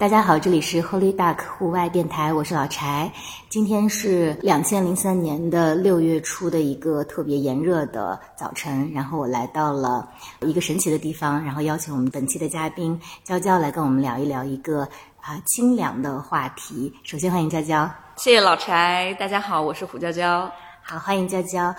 [0.00, 3.12] 大家好，这里是 Holy Duck 户外电台，我是老柴。
[3.50, 10.08] 今天是两千零三年的六月初的一个特别炎热的早晨，然后我来到了
[10.40, 14.88] 一个神奇的地方，然后邀请我们本期的嘉宾娇娇来跟我们聊一聊一个
[15.20, 16.90] 啊清凉的话题。
[17.02, 17.86] 首先欢迎娇娇，
[18.16, 20.50] 谢谢老柴，大家好，我是胡娇娇。
[20.80, 21.74] 好，欢迎娇娇。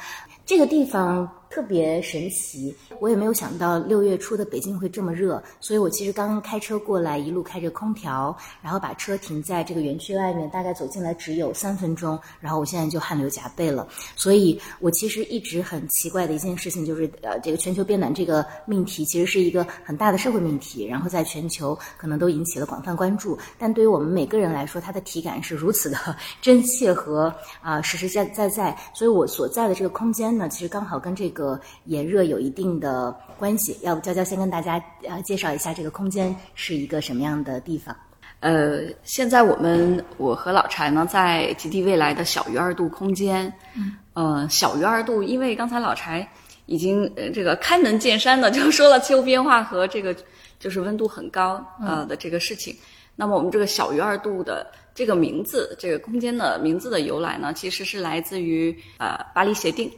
[0.45, 1.27] 这个地方。
[1.51, 13.85] 特别神奇，我也没有想到六月初的北京会这么热，所以我其实刚刚开车过来，一路开着空调，然后把车停在这个园区外面，大概走进来只有三分钟，然后我现在就汗流浃背了。
[14.15, 25.97] 所以我其实一直很奇怪的一件事情就是，呃，这个全球变暖这个命题其实是一个很大的社会命题，然后在全球可能都引起了广泛关注，但对于我们每个人来说，它的体感是如此的
[26.41, 31.40] 真切和啊实实在在在，所以我所在的这个空间呢，其实刚好跟这个。
[31.41, 37.95] 个炎热有一定的关系，要不娇娇先跟大家呃介绍一下这个空间是一个什么样的地方？
[38.41, 46.27] 呃，现在我们我和老柴呢在极地未来的小于二度空间，嗯，呃，小于二度，因为刚才老柴
[46.65, 50.15] 已经呃这个开门见山的就说了气候变化和这个
[50.59, 52.75] 就是温度很高呃的这个事情。
[53.15, 59.91] 那么我们这个小于二度的这个名字，这个空间的名字的由来呢，其实是来自于呃巴黎协定。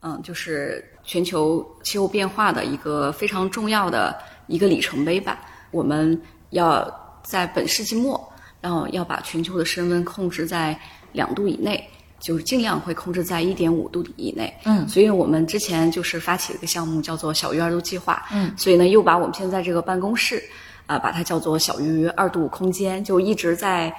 [0.00, 4.16] 嗯，就是全球气候变化的一个非常重要的
[4.46, 5.40] 一个里程碑吧。
[5.72, 6.88] 我们要
[7.24, 10.78] 在本世纪末，然后要把全球的升温控制在
[11.12, 11.82] 两度以内，
[12.20, 14.54] 就是尽量会控制在一点五度以内。
[14.64, 18.24] 嗯，所以我们之前就是发起了一个项目，叫做“小于二度计划”。
[18.32, 20.42] 嗯，所以呢，又把我们现在这个办公室
[20.86, 23.92] 啊，把它叫做“小于二度空间”，就一直在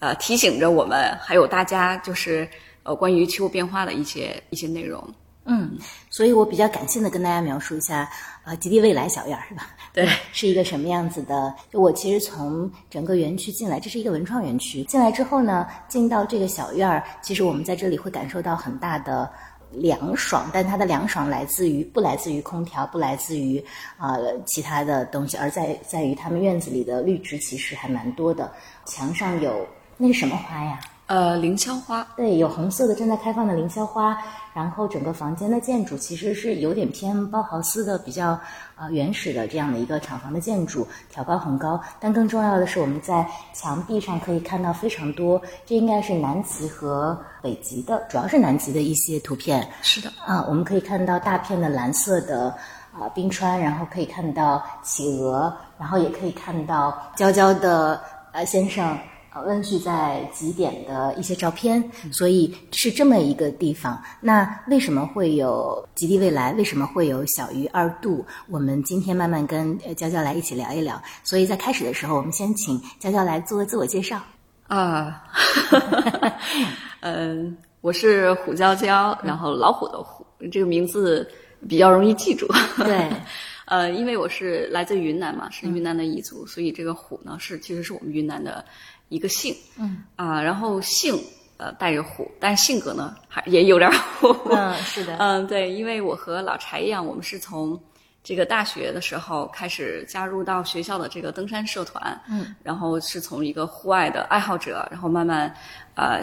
[0.00, 2.48] 呃提醒着我们，还有大家，就是
[2.82, 5.02] 呃关于气候变化的一些一些内容。
[5.44, 5.76] 嗯，
[6.08, 8.08] 所以我比较感性的跟大家描述一下，
[8.44, 9.66] 呃，极地未来小院是吧？
[9.92, 11.52] 对，是一个什么样子的？
[11.70, 14.84] 就我其实从整个园区进来，这是一个文创园区。
[14.84, 19.28] 进来之后呢，进到这个小院儿，其实我们在这里会感受到很大的
[19.72, 23.62] 凉爽，但它的凉爽来自于不来自于空调，不来自于
[23.98, 24.16] 啊
[24.46, 28.52] 其他的东西，而在在于他们院子里的绿植其实还蛮多的。
[28.84, 29.66] 墙上有
[29.96, 30.78] 那是什么花呀？
[31.06, 32.06] 呃，凌霄花。
[32.16, 34.16] 对，有红色的正在开放的凌霄花。
[34.54, 38.38] 然后整个房间的建筑其实是有点偏包豪斯的，比较
[38.76, 41.80] 呃原始的这样的一个厂房的建筑，挑高很高。
[41.98, 49.66] 但更重要的是，我们在墙壁上可以看到非常多，这应该是南极和北极的，主要是南极的一些图片。
[49.82, 52.54] 是的，啊，我们可以看到大片的蓝色的
[52.92, 58.00] 啊冰川，然后可以看到企鹅，然后也可以看到娇娇的
[58.32, 58.98] 呃先生。
[59.34, 61.82] 呃，温煦在极点的一些照片，
[62.12, 63.98] 所以是这么一个地方。
[64.20, 66.52] 那为什么会有极地未来？
[66.52, 68.22] 为什么会有小于二度？
[68.50, 71.02] 我们今天慢慢跟娇娇来一起聊一聊。
[71.24, 74.20] 所以在开始的时候，我们先请娇娇来做自我介绍。
[74.68, 75.24] 啊，
[77.00, 81.26] 嗯， 我是虎娇娇，然后老虎的虎，这个名字
[81.66, 82.46] 比较容易记住。
[82.76, 83.08] 对，
[83.64, 88.62] 呃，因为我是来自云南嘛，是云南的彝族，所以这个虎呢是其实是我们云南的。
[89.12, 90.02] 一个姓，嗯。
[90.16, 91.18] 啊，然后姓
[91.58, 97.78] 呃带着虎，但性格呢还 也有点虎，嗯是的，嗯对，因为我和老柴一样，我们是从
[98.24, 105.52] 这个大学的时候开始加入到学校的这个登山社团，嗯，然后是从一个户外的爱好者，然后慢慢
[105.96, 106.22] 呃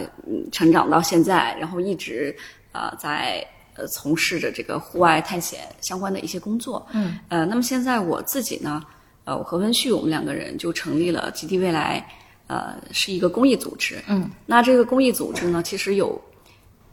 [0.51, 2.33] 成长到现在，然后一直
[2.71, 3.45] 呃在
[3.75, 7.19] 呃从事着这个户外探险相关的一些工作，嗯。
[7.27, 8.81] 呃，那么现在我自己呢，
[9.25, 12.05] 呃，我和温旭我们两个人就成立了极地未来。
[12.49, 14.03] 呃，是一个公益组织。
[14.07, 16.19] 嗯，那这个公益组织呢，其实有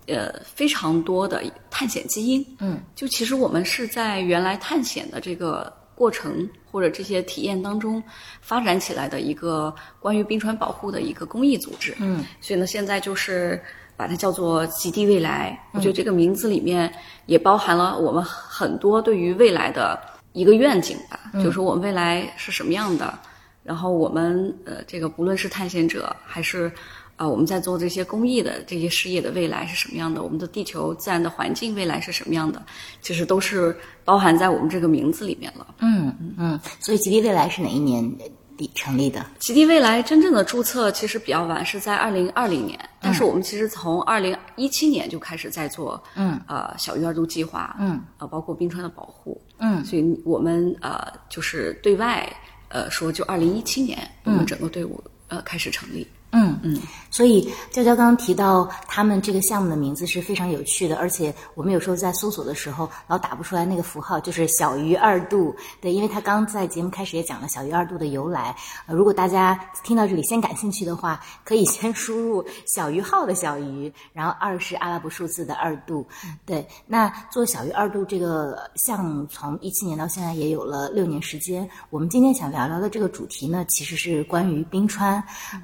[0.07, 2.45] 呃非常多的探险基因。
[2.59, 8.03] 嗯，就其实我们是在原来探险的这个过程或者这些体验当中
[8.43, 11.97] 发展起来的一个关于冰川保护的一个公益组织。
[12.01, 13.59] 嗯，所以呢，现在就是
[13.97, 15.59] 把它叫做极地未来。
[15.73, 16.93] 我觉得这个名字里面
[17.25, 19.99] 也包含了我们很多对于未来的
[20.35, 23.19] 一个愿景吧，就是我们未来是什么样的。
[23.67, 26.71] 然后我们呃，这个不论是探险者，还是
[27.17, 30.23] 啊，我们在做这些公益的这些事业的未来是什么样的？
[30.23, 32.63] 我们的地球自然的环境未来是什么样的？
[33.01, 35.67] 其实都是包含在我们这个名字里面了。
[35.79, 38.09] 嗯嗯，所以极地未来是哪一年
[38.57, 39.25] 底成立的？
[39.39, 42.79] 极地未来真正的注册其实比较晚，是在二零二零年。
[43.01, 52.31] 但是我们其实从二零一七年就开始在做，嗯，呃，小鱼儿度计划，嗯，呃，包括冰川的保护，嗯，所以我们呃就是对外。
[52.69, 56.07] 呃，说就二零一七年，我们整个队伍呃开始成立。
[56.39, 56.79] 嗯嗯，
[57.11, 65.57] 所以娇娇刚刚提到他们这个项目的名字是非常有趣的，而且我们有时候在搜索的时候老打不出来那个符号，就是小于二度。
[65.81, 68.55] 对，因为他刚在节目开始也讲了小于二度的由来。
[68.85, 76.07] 呃，如果大家听到这里先感兴趣的话，可以先输入小于号的小于，然后二是阿拉伯数字的二度。
[76.45, 81.67] 对，那做小于二度这个项目从一七年到现在也有了六年时间。
[81.89, 85.15] 我们今天想聊聊的这个主题呢，其实是关于冰川。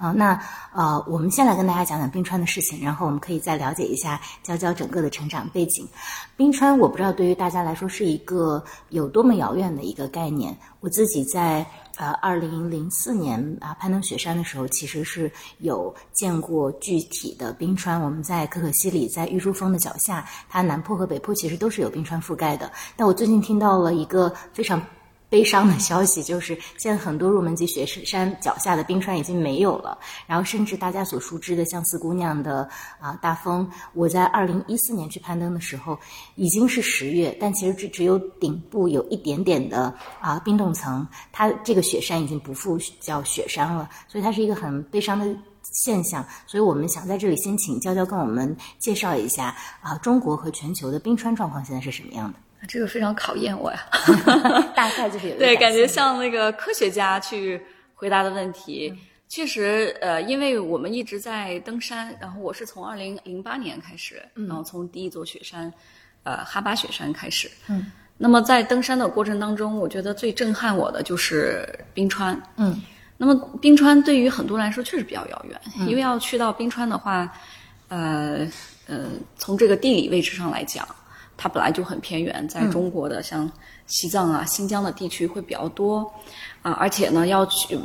[0.00, 0.40] 啊，那。
[0.74, 5.86] 呃，我们先来跟大家讲讲冰川的事情，然后我们可以再了解一下娇娇整个的成长背景。
[6.36, 10.56] 冰川，我不知道对于大家来说是一个有多么遥远的一个概念。
[10.80, 11.64] 我自己在
[11.96, 18.00] 呃二零零四年啊攀登雪山的时候，其实是有见过具体的冰川。
[18.00, 22.72] 我们在可可西里，在玉珠峰的脚下，它南坡和北坡其实都是有冰川覆盖的。
[22.96, 24.82] 但我最近听到了一个非常。
[25.32, 29.96] 悲伤的消息就是，现在很多入门级雪山脚下的冰川已经没有了。
[30.26, 32.68] 然后，甚至大家所熟知的像四姑娘的
[33.00, 35.98] 啊大峰，我在二零一四年去攀登的时候，
[36.34, 43.88] 已经是十月，但其实只只有顶部有一点点的啊冰冻层，它这个雪山已经不复叫雪山了。
[44.08, 46.22] 所以它是一个很悲伤的现象。
[46.46, 52.38] 所以我们想在这里先请娇娇跟我们介绍一下啊，中国和全球的冰川状况现在是什么样的。
[52.68, 53.86] 这个非常考验我呀，
[54.74, 57.60] 大概就是有 对，感觉像那个科学家去
[57.94, 58.92] 回答的问题。
[59.28, 65.72] 确实，呃，因为我们一直在登山，然后我是从二零零八年开始，然后从第一座雪山，
[66.22, 67.50] 呃，哈巴雪山开始。
[67.66, 67.90] 嗯。
[68.18, 72.38] 那么在登山的过程当中，我觉得最震撼我的就是冰川。
[72.56, 72.78] 嗯。
[73.16, 77.32] 那么冰川对于很多人来说确实比较遥远，因为要去到冰川的话，
[77.88, 78.46] 呃
[78.86, 79.06] 呃，
[79.38, 80.86] 从这个地理位置上来讲。
[81.36, 83.50] 它本来就很偏远，在中国的像
[83.86, 85.98] 西藏啊、新疆的地区会比较多，
[86.62, 87.76] 啊，而且呢，要去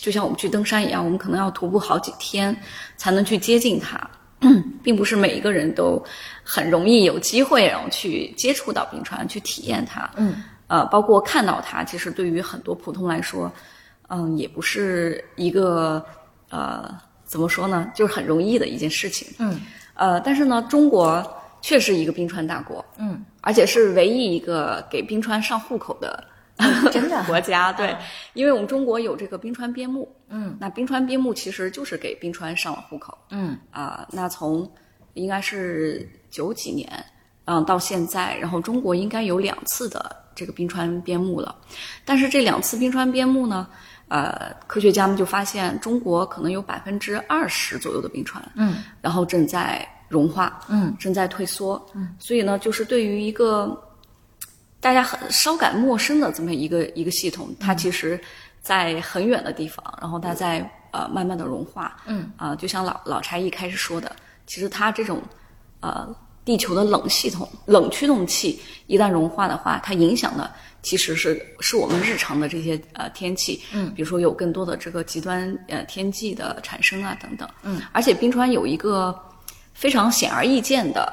[0.00, 2.56] 就像我们去登山一样，我们可能要徒步好几天
[2.96, 4.10] 才能去接近它，
[4.82, 6.02] 并不是每一个人都
[6.42, 10.10] 很容易有机会然后去接触到冰川，去体验它。
[10.16, 13.52] 嗯，呃，包括看到它，其实对于很多普通来说，
[14.08, 16.04] 嗯，也不是一个
[16.50, 16.92] 呃，
[17.24, 19.28] 怎么说呢，就是很容易的一件事情。
[19.38, 19.60] 嗯，
[19.94, 21.24] 呃，但是呢，中国。
[21.60, 26.22] 确实一个冰川大国，嗯，而且是唯一一个给冰川上户口的
[26.92, 27.22] 真的。
[27.26, 27.96] 国家，对，
[28.34, 33.58] 因为我们中国有这个冰川边牧，嗯，那冰川边牧其实就是给冰川上了户口，嗯。
[33.70, 34.70] 啊，那从
[35.14, 36.88] 应该是九几年，
[37.46, 41.54] 嗯，到现在，然后中国应该有两次的这个冰川边牧了，
[42.04, 43.66] 但是这两次冰川边牧呢，
[44.08, 49.86] 呃，科学家们就发现中国可能有百分之二十左右的冰川，嗯，然后正在。
[50.08, 53.76] 融化，嗯，正在退缩，嗯，所以呢，就是对于一个
[54.80, 58.20] 大家很稍感陌生的这么一个一个系统，它其实，
[58.60, 60.58] 在很远的地方，然后它在
[60.92, 64.14] 呃慢慢的融化，嗯，啊，就像老老柴一开始说的，
[64.46, 65.20] 其实它这种
[65.80, 66.14] 呃
[66.44, 70.48] 地球的冷系统、冷驱动器一旦融化的话，它影响的
[70.82, 79.18] 其实是是我们日常的这些呃天气，嗯，比如说有更多的这个极端呃天气的产生啊等等，嗯，而且冰川有一个。
[79.76, 81.12] 非常显而易见的，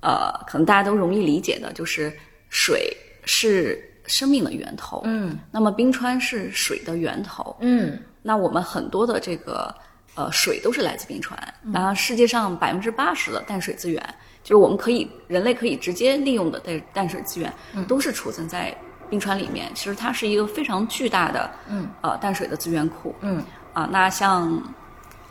[0.00, 2.16] 呃，可能大家都容易理解的，就是
[2.48, 5.02] 水是生命的源头。
[5.04, 7.56] 嗯，那么冰川是水的源头。
[7.58, 9.74] 嗯，那我们很多的这个
[10.14, 11.36] 呃水都是来自冰川。
[11.74, 14.00] 然后世界上百分之八十的淡水资源，
[14.44, 17.52] 就是我们可以人类可以直接利用的淡淡水资源，
[17.88, 18.72] 都是储存在
[19.10, 19.68] 冰川里面。
[19.74, 23.12] 其实它是一个非常巨大的，嗯，呃，淡水的资源库。
[23.22, 24.62] 嗯，啊，那像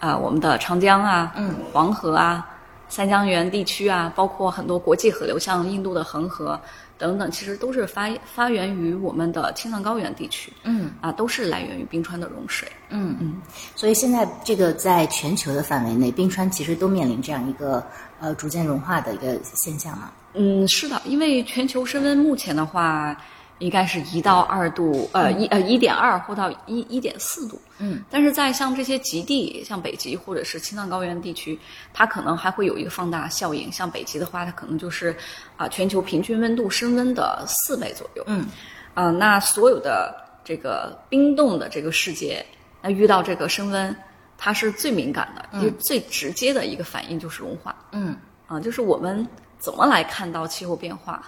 [0.02, 2.46] 啊我们的长江啊，嗯，黄河啊。
[2.88, 6.60] 三江源地区啊，包括很多国际河流，像印度的恒河
[6.98, 10.52] 等等，其实都是发发源于我们的青藏高原地区。
[10.64, 12.68] 嗯，啊，都是来源于冰川的融水。
[12.90, 13.42] 嗯嗯，
[13.76, 17.84] 所以现在这个在全球的范围内，冰川其实都面临这样一个
[18.20, 20.12] 呃逐渐融化的一个现象嘛。
[20.34, 23.16] 嗯，是的，因为全球升温目前的话。
[23.60, 31.58] 应该是一到二度，呃一呃一点二或到一一点四度，嗯，但是在像这些极地，像北极或者是青藏高原地区，
[31.94, 33.72] 它可能还会有一个放大效应。
[33.72, 35.16] 像北极的话，它可能就是
[35.56, 38.46] 啊全球平均温度升温的四倍左右，嗯，
[38.94, 42.46] 啊那所有的这个冰冻的这个世界，
[42.82, 43.96] 那遇到这个升温，
[44.38, 49.26] 它是最敏感的，就最直接的一个反应就是融化，嗯，啊就是我们
[49.60, 51.24] 怎么来看到气候变化？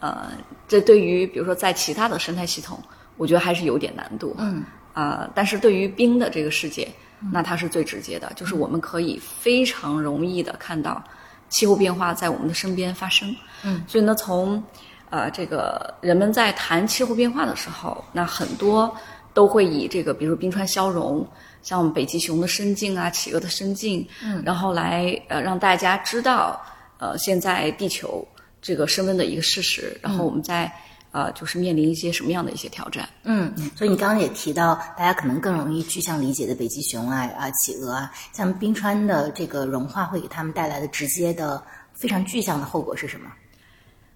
[0.00, 0.30] 呃，
[0.68, 2.78] 这对于比如说在其他的生态系统，
[3.16, 4.34] 我觉得还是有点难度。
[4.38, 6.88] 嗯啊，但是对于冰的这个世界，
[7.30, 11.02] 那它是最直接的，就是我们可以非常容易的看到
[11.50, 13.36] 气候变化在我们的身边发生。
[13.62, 14.62] 嗯，所以呢，从
[15.10, 18.90] 呃这个人们在谈气候变化的时候，那很多
[19.34, 21.26] 都会以这个，比如冰川消融，
[21.60, 26.58] 像北极熊的深境啊，企鹅的深境，嗯，然后来呃让大家知道，
[26.98, 28.26] 呃，现在地球
[28.66, 30.68] 这个升温的一个事实，然后我们在
[31.12, 33.08] 呃就是面临一些什么样的一些挑战。
[33.22, 41.62] 嗯，所以你刚刚也提到，大家可能更容易具象理解的北极熊啊啊企鹅啊，像冰川的这个融化会给他们带来的直接的
[41.94, 43.30] 非常具象的后果是什么？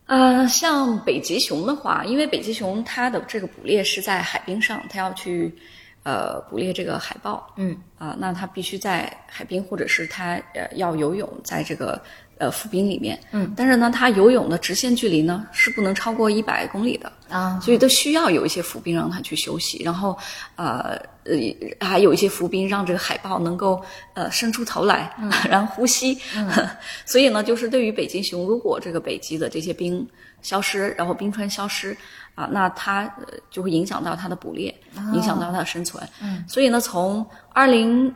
[0.06, 5.54] 呃，像北极熊的话，因为北极熊它的这个捕猎是在海冰上，它要去
[6.02, 12.02] 呃捕猎这个海豹，嗯啊、那它必须在海冰或者是它呃要游泳在这个
[12.40, 20.18] 呃浮冰里面，嗯，但是呢，它游泳的直线距离呢是不能超过一百公里的，啊，所以都需要有一些浮冰让它去休息，然后
[20.56, 21.36] 呃呃
[21.78, 23.80] 还有一些浮冰让这个海豹能够
[24.14, 25.14] 呃伸出头来，
[25.48, 26.18] 然后呼吸。
[27.04, 30.08] 所以呢，就是对于北极熊，如果这个北极的这些冰
[30.40, 31.94] 消失，然后冰川消失
[32.34, 34.74] 啊，那它呃就会影响到它的捕猎，
[35.12, 36.02] 影响到它的生存。
[36.22, 38.12] 嗯，所以呢，从二零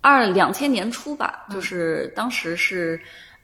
[0.00, 2.98] 二两千年初吧，就是当时是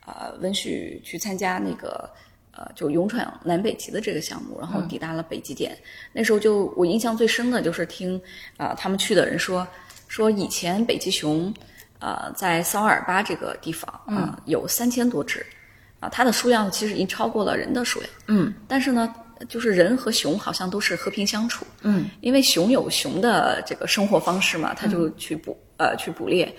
[0.06, 2.08] 呃温煦去参加那个。
[2.56, 5.76] 呃，就勇闯南北极的这个项目，然后抵达了北极点。
[6.12, 8.16] 那时候就我印象最深的就是听
[8.56, 9.66] 啊、呃他们去的人说，
[10.06, 11.52] 说以前北极熊
[11.98, 15.44] 呃在桑瓦尔巴这个地方啊、有三千多只
[15.98, 18.08] 啊、它的数量其实已经超过了人的数量。
[18.28, 19.12] 嗯但是呢，
[19.48, 21.66] 就是人和熊好像都是和平相处。
[21.82, 26.54] 嗯因为熊有熊的这个生活方式嘛，它就去捕、呃去捕猎，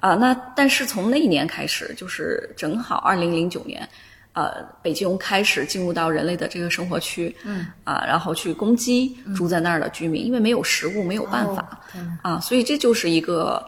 [0.00, 3.86] 啊、那但是从那一年开始，就是正好二零零九年，
[4.32, 13.62] 呃，北极熊开始进入到人类的这个生活区，嗯啊、然后去攻击住在那儿的居民，因为没有食物，没有办法哦天哪啊，所以这就是一个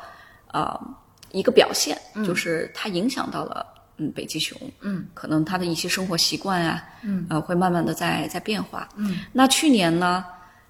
[0.52, 0.80] 呃
[1.32, 3.66] 一个表现，就是它影响到了
[3.98, 10.24] 嗯北极熊，嗯，可能它的一些生活习惯啊，嗯，呃，会慢慢的在在变化，嗯，那去年呢，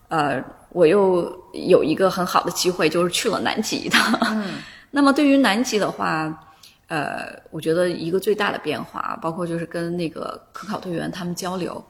[0.08, 4.54] 呃，我又有一个很好的机会，就是去了南极一趟，嗯，
[4.92, 6.48] 那么对于南极的话。
[6.88, 11.82] 呃，我觉得一个最大的变化，包括就是跟那个科考队员他们交流，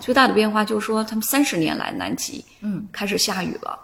[0.00, 3.78] 最大的变化就是说，他们三十年来南极，嗯，开始下雨了。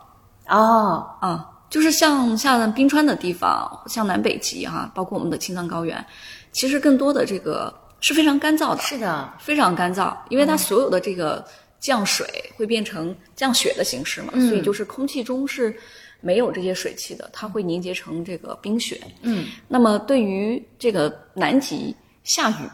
[0.48, 6.04] 哦，啊，就是像像冰川的地方，像南北极哈、包括我们的青藏高原，
[6.50, 11.44] 其实更多的这个是非常干燥的，是的，非常干燥，因为它所有的这个
[11.78, 12.26] 降水
[12.56, 15.76] 会变成降雪的形式嘛，所以就是空气中是
[16.24, 18.98] 没有这些水汽的，它会凝结成这个冰雪。
[19.20, 22.68] 嗯，那么对于这个南极下雨，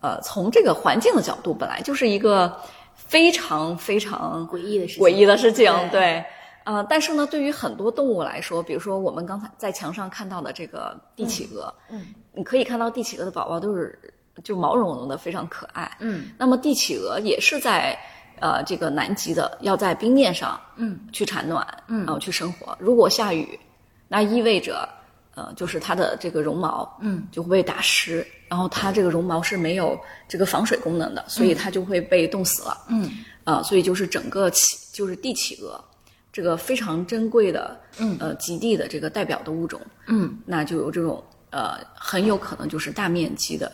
[0.00, 2.56] 呃，从这个环境的角度，本来就是一个
[2.94, 6.24] 非常非常诡异的事情，诡异的事情，对对。
[6.64, 13.98] 呃，但是呢，对于很多动物来说，比如说我们刚才在墙上看到的这个帝企鹅，嗯，你可以看到帝企鹅的宝宝都是
[14.42, 15.96] 就毛茸茸的，非常可爱。
[16.00, 17.96] 嗯，那么帝企鹅也是在
[18.40, 20.98] 呃这个南极的，要在冰面上嗯。
[21.12, 21.98] 去产卵，嗯。
[22.04, 22.76] 然后去生活。
[22.80, 23.58] 如果下雨，
[24.08, 24.88] 那意味着
[25.34, 27.26] 呃就是它的这个绒毛嗯。
[27.30, 32.76] 就会被打湿，然后它这个绒毛是没有这个防水功能的，所以它就会被冻死了。
[32.88, 33.10] 嗯。
[33.44, 35.82] 啊、所以就是整个企就是帝企鹅，
[36.32, 38.16] 这个非常珍贵的，嗯。
[38.18, 40.36] 呃，极地的这个代表的物种，嗯。
[40.44, 43.70] 那就有这种呃，很有可能就是大面积的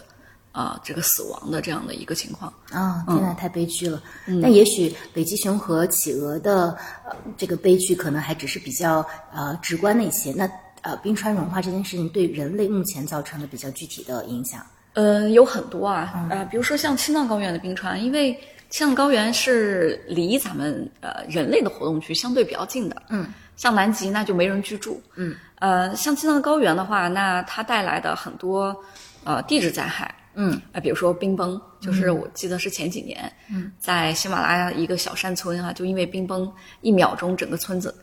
[0.53, 2.53] 啊、这个死亡的这样的一个情况。
[2.71, 4.01] 啊，天呐，太悲剧了。
[4.27, 9.05] 那也许北极熊和企鹅的呃这个悲剧可能还只是比较
[9.35, 10.33] 呃直观的一些。
[10.33, 10.49] 那
[10.83, 18.33] 呃，冰川融化这件事情对人类目前造成的比较具体的影响，呃，有很多啊，啊、比如说像青藏高原的冰川，因为
[18.69, 28.77] 青藏高原是离咱们呃人类的活动区相对比较近的，嗯，像南极那就没人居住，嗯，呃，像青藏高原的话，那它带来的很多
[29.23, 30.61] 呃地质灾害，嗯。
[30.73, 37.95] 啊，比如说冰崩，就是我记得是前几年，嗯，在喜马拉雅一个小山村啊，就因为冰崩，一秒钟整个村子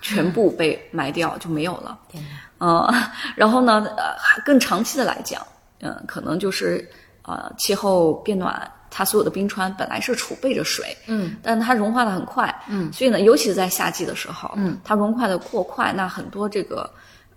[0.00, 1.98] 全部被埋掉，就没有了。
[2.08, 2.22] 天
[2.58, 2.94] 哪， 呃，
[3.36, 5.44] 然后呢，呃，还更长期的来讲，
[5.80, 6.88] 嗯、可能就是
[7.22, 16.88] 呃，气候变暖，它所有的冰川本来是储备着水，嗯，但它融化的很快，嗯，所以呢，尤其是在夏季的时候，嗯，它融化的过快，那很多这个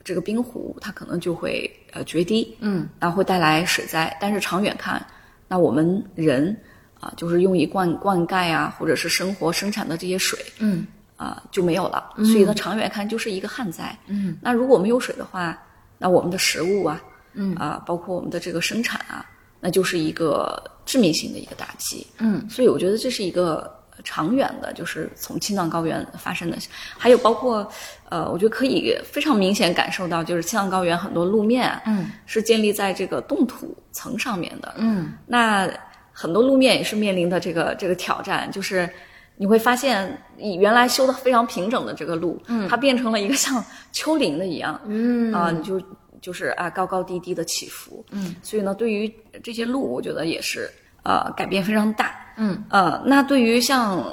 [0.06, 4.16] 这个冰湖它可能就会呃决堤，嗯，然后会带来水灾。
[4.22, 5.06] 但是长远看，
[5.48, 6.56] 那我们人
[7.02, 12.14] 啊、就是用于灌灌溉啊，或者是生活生产的这些水，嗯啊、就没有了。
[12.18, 13.96] 所以呢，长远看就是一个旱灾。
[14.08, 15.62] 嗯，那如果没有水的话，
[15.98, 17.02] 那我们的食物啊，
[17.34, 19.26] 嗯啊、包括我们的这个生产啊，
[19.60, 22.06] 那就是一个致命性的一个打击。
[22.20, 23.72] 嗯所以我觉得这是一个
[24.04, 26.58] 长远的，就是从青藏高原发生的，
[26.98, 27.68] 还有包括
[28.10, 34.74] 呃，我觉得可以非常明显感受到，就是青藏高原很多路面啊嗯是建立在这个冻土层上面的。
[34.78, 35.70] 嗯那
[36.12, 38.90] 很多路面也是面临的这个这个挑战，就是
[39.38, 43.62] 你会发现，你原来修的非常平整的这个路，嗯，它变成了一个像
[43.92, 45.82] 丘陵的一样，嗯啊，你就
[46.22, 50.70] 就是啊高高低低的起伏，嗯，所以呢，对于这些路，我觉得也是
[51.06, 52.62] 呃改变非常大，嗯。
[52.70, 54.04] 呃，那对于像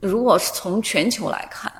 [0.00, 1.70] 如果是从全球来看，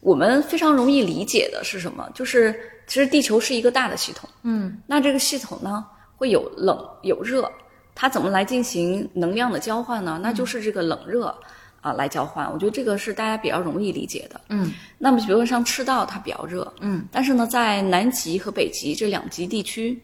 [0.00, 2.08] 我们非常容易理解的是什么？
[2.14, 2.54] 就是
[2.86, 4.78] 其实地球是一个大的系统，嗯。
[4.86, 5.84] 那这个系统呢
[6.16, 7.50] 会有冷有热，
[7.94, 10.20] 它怎么来进行能量的交换呢？
[10.22, 11.34] 那就是这个冷热
[11.80, 12.46] 啊、来交换。
[12.52, 14.40] 我觉得这个是大家比较容易理解的。
[14.50, 14.72] 嗯。
[14.98, 20.00] 那么比如说像赤道，它比较热，嗯，但是呢，在南极和北极这两极地区，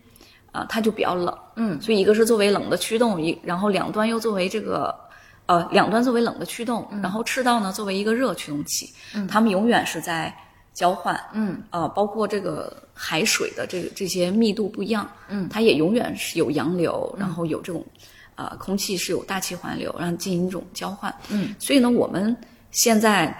[0.52, 4.95] 啊、它就比较冷，嗯，所以一个是作为冷的驱动，一然后两端又作为这个。
[5.49, 10.31] 呃，两端作为冷的驱动，然后赤道呢作为一个热驱动器，嗯，它们永远是在
[10.75, 17.83] 交换，嗯，呃，包括这个海水的这个这些密度不一样，嗯，它也永远是有洋流，然后有这种，
[18.35, 22.37] 呃，空气是有大气环流，然后进行一种交换，嗯，所以呢，我们
[22.71, 23.35] 现在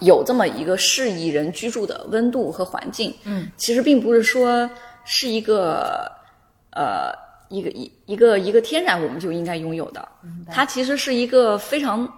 [0.00, 4.68] 有这么一个适宜人居住的温度和环境，嗯，其实并不是说
[5.04, 6.10] 是一个，
[6.70, 7.12] 呃，
[7.48, 10.08] 一个一一个一个天然我们就应该拥有的，
[10.50, 12.10] 它其实是一个非常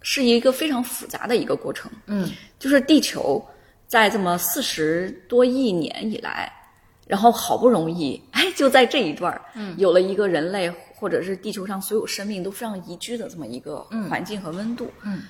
[0.00, 2.30] 是一个非常复杂的一个过程，嗯。
[2.58, 3.44] 就是地球
[3.86, 6.50] 在这么四十多亿年以来，
[7.06, 15.22] 然后好不容易， 哎，就在这一段儿，嗯，有了一个人类或者是地球上所有生命都非常宜居的这么一个环境和温度，嗯，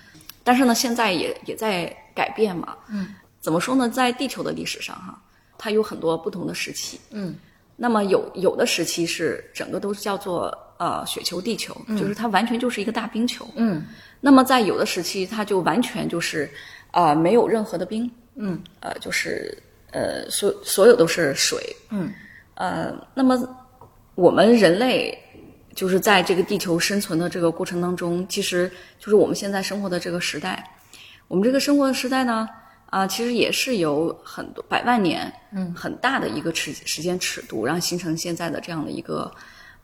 [0.45, 1.85] 但是呢，现在也也在
[2.15, 3.09] 改变嘛，嗯，
[3.41, 3.89] 怎么说呢？
[3.89, 5.21] 在地球的历史上哈，
[5.59, 7.35] 它有很多不同的时期，嗯。
[7.77, 13.85] 那么有有的时期是整个都是叫做呃雪球地球，就是它完全就是一个大冰球，嗯。
[14.21, 16.49] 那么在有的时期，它就完全就是，
[16.93, 18.63] 呃，没有任何的冰，嗯。
[18.81, 19.57] 呃，就是
[19.91, 21.59] 呃，所所有都是水，
[21.91, 22.13] 嗯。
[22.55, 23.37] 呃，那么
[24.15, 25.19] 我们人类
[25.75, 28.71] 就是在这个地球生存的这个过程当中，其实
[29.01, 30.65] 就是我们现在生活的这个时代，
[31.27, 32.49] 我们这个生活的时代呢，
[32.95, 39.31] 啊、其实也是有很多百万年，嗯，很大的一个尺时间尺度，然后形成现在的这样的一个。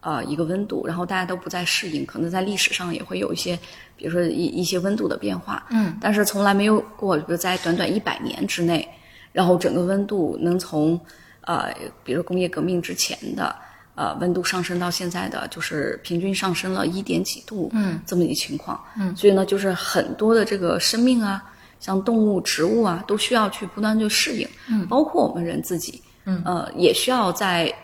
[0.02, 3.54] 呃，一个温度，然后大家都不再适应，可能在历史上也会有一些，
[3.98, 8.88] 比如说一一些温度的变化，嗯，但是从来没有过，比如在短短一百年之内，
[9.30, 10.98] 然后整个温度能从
[11.42, 11.70] 呃，
[12.02, 13.54] 比如工业革命之前的
[13.94, 21.49] 呃温度上升到现在的，就是平均上升了一点几度，嗯，这么一个情况，嗯，所以呢，就是很多的这个生命啊，
[21.80, 27.74] 像动物、植物啊，都需要去不断去适应，嗯，包括我们人自己，嗯，呃，也需要在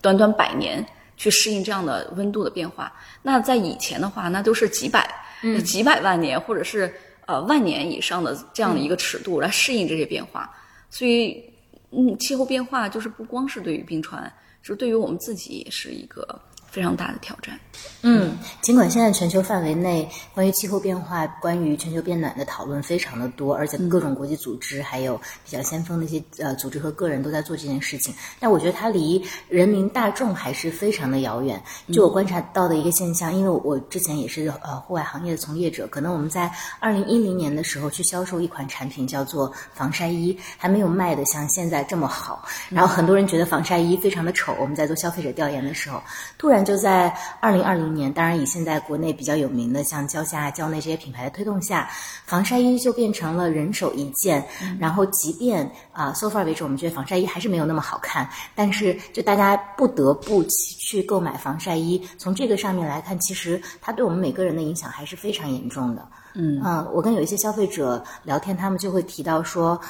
[0.00, 0.84] 短短百年
[1.16, 2.92] 去适应这样的温度的变化。
[3.22, 5.08] 那在以前的话，那都是几百、
[5.42, 6.92] 嗯几百万年，或者是
[7.26, 10.50] 呃万年以上的这样的一个尺度来适应这些变化。
[10.88, 11.44] 所以，
[11.90, 16.40] 嗯，气候变化就是不光是对于冰川，就是对于我们自己也是一个
[16.76, 17.58] 非常大的挑战。
[18.02, 31.60] 嗯，尽管现在全球范围内关于气候变化、关于全球变暖的讨论非常的多，而且各种国际组织还有比较先锋的一些呃组织和个人都在做这件事情，但我觉得它离人民大众还是非常的遥远。
[31.90, 44.54] 就我观察到的一个现象，因为我之前也是呃户外行业的从业者，可能我们在二零一零年的时候去销售一款产品叫做防晒衣，还没有卖的像现在这么好，然后很多人觉得防晒衣非常的丑。
[44.60, 46.02] 我们在做消费者调研的时候，
[46.36, 47.08] 突然就在
[47.40, 51.88] 二零二零年，当然以现在国内比较有名的像蕉下、蕉内这些品牌的推动下，
[52.24, 54.44] 防晒衣就变成了人手一件。
[54.80, 62.02] 然后即便啊、so far 为止，我们觉得防晒衣还是没有那么好看，但是就大家不得不去去购买防晒衣。
[62.18, 66.06] 从这个上面来看，其实它对我们每个人的影响还是非常严重的。
[66.34, 69.80] 嗯嗯，我跟有一些消费者聊天，他们就会提到说，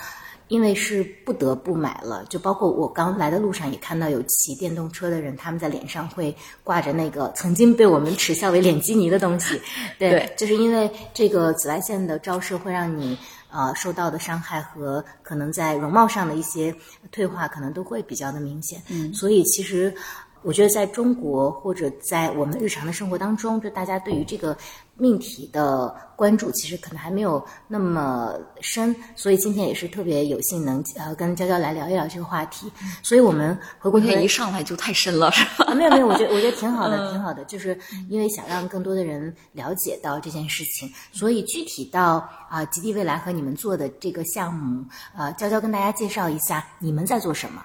[0.48, 9.61] 因为是不得不买了，就包括我刚来的路上也看到有骑电动车的人，他们在脸上会挂着那个曾经被我们耻笑为脸基尼的东西，
[9.98, 13.18] 对，对就是因为这个紫外线的照射会让你。
[13.48, 16.74] 呃，受到的伤害和可能在容貌上的一些
[17.11, 18.82] 退化，可能都会比较的明显。
[18.90, 19.94] 嗯，所以其实
[20.42, 24.54] 我觉得在中国或者在我们日常的生活当中，就大家对于这个
[24.96, 28.94] 命题的关注，其实可能还没有那么深。
[29.14, 32.70] 所以今天也是特别有幸能呃跟娇娇来聊一聊这个话题。
[33.02, 35.66] 所以我们回过头一上来就太深了，是吧？
[35.66, 37.78] 啊，没有没有，我觉得我觉得挺好的，挺好的，就是
[38.09, 44.85] 因为想让更多的人了解到这件事情，所以具体到啊、极地未来和你们做的这个项目，
[45.16, 47.62] 呃，娇娇跟大家介绍一下你们在做什么。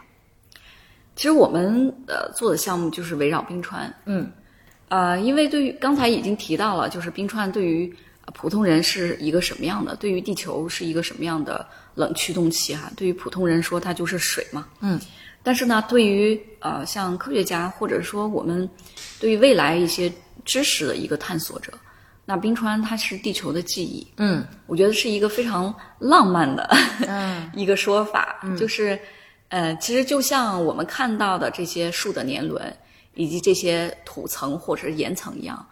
[1.15, 4.31] 其实我们呃做的项目就是围绕冰川，嗯
[4.91, 7.91] 呃，因为对于刚才已经提到了，就是冰川对于
[8.25, 14.67] 呃普通人是一个什么样的，对于地球是一个什么样的冷驱动器哈、对于普通人说，它就是水嘛。
[14.81, 14.99] 嗯。
[15.43, 18.69] 但是呢，对于呃像科学家或者说我们
[19.17, 20.11] 对于未来一些
[20.43, 21.71] 知识的一个探索者，
[22.25, 26.69] 那冰川它是地球的记忆，嗯我觉得是一个非常浪漫的
[27.07, 28.99] 嗯 一个说法，就是，
[29.47, 32.61] 呃，其实就像我们看到的这些树的年轮，
[33.21, 35.63] 以及这些土层或者是岩层一样，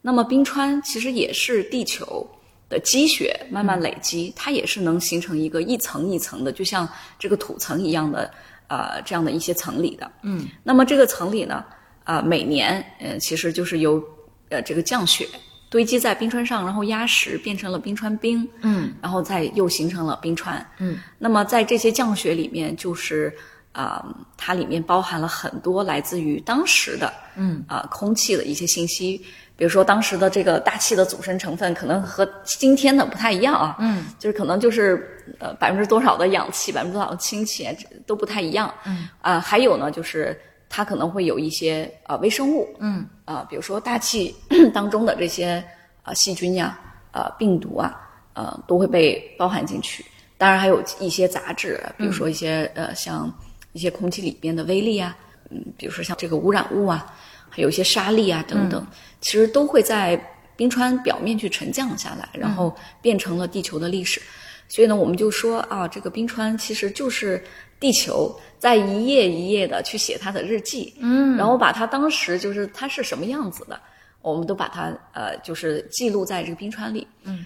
[0.00, 2.26] 那么冰川其实也是地球
[2.70, 8.32] 的积雪慢慢累积，它也是能形成一个一层一层的，就像这个土层一样的，
[8.68, 10.10] 呃，这样的一些层理的。
[10.22, 11.62] 嗯，那么这个层理呢，
[12.04, 14.02] 啊、每年，呃，其实就是由
[14.48, 15.28] 呃这个降雪
[15.68, 18.48] 堆积在冰川上，然后压实变成了冰川冰。
[18.62, 20.64] 嗯然后再又形成了冰川。
[20.78, 23.36] 嗯，那么在这些降雪里面，就是
[23.76, 24.02] 啊、
[24.38, 29.18] 它里面包含了很多来自于当时的嗯啊、空气的一些信息，
[29.54, 33.76] 比如说当时的这个大气的组成成分可能和今天的不太一样啊。
[33.78, 38.72] 嗯，就是可能就是呃百分之多少的氧气，百分之多少的氢气这都不太一样。
[38.86, 42.66] 嗯啊、还有呢，就是它可能会有一些呃微生物。
[42.78, 44.34] 嗯啊、比如说大气
[44.72, 45.62] 当中的这些
[46.02, 46.78] 啊、细菌呀、
[47.12, 48.00] 呃病毒啊，
[48.32, 50.02] 呃都会被包含进去。
[50.38, 53.30] 当然还有一些杂质，比如说一些、呃像
[53.76, 55.14] 一些空气里边的微粒啊，
[55.50, 57.14] 嗯，比如说像这个污染物啊，
[57.50, 58.84] 还有一些沙粒啊等等，
[59.20, 60.18] 其实都会在
[60.56, 64.20] 冰川表面去沉降下来，然后变成了地球的历史。
[64.68, 67.44] 所以呢，我们就说啊，这个冰川其实就是
[67.78, 73.78] 地球在一页一页的去写它的日记，嗯然后把它当时就是它是什么样子的，
[74.22, 77.06] 我们都把它呃就是记录在这个冰川里。
[77.22, 77.44] 嗯，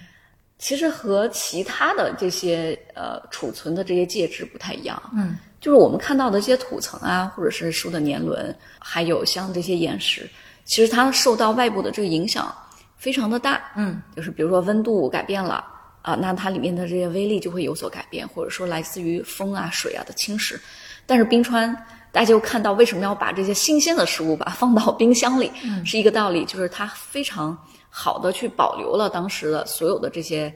[0.61, 5.01] 其实和其他的这些呃储存的这些介质不太一样。
[5.13, 10.27] 嗯就是我们看到的这些土层啊，或者是树的年轮，还有像这些岩石，
[10.65, 12.51] 其实它受到外部的这个影响
[12.97, 13.61] 非常的大。
[13.75, 15.63] 嗯就是比如说温度改变了
[16.01, 20.59] 啊，那它里面的这些微粒就会有所改变，或者说来自于风啊、水啊的侵蚀。
[21.05, 21.71] 但是冰川，
[22.11, 25.51] 大家就看到为什么要把这些新鲜的食物把它放到冰箱里，
[25.85, 27.55] 是一个道理，就是它非常
[27.91, 30.51] 好的去保留了当时的所有的这些。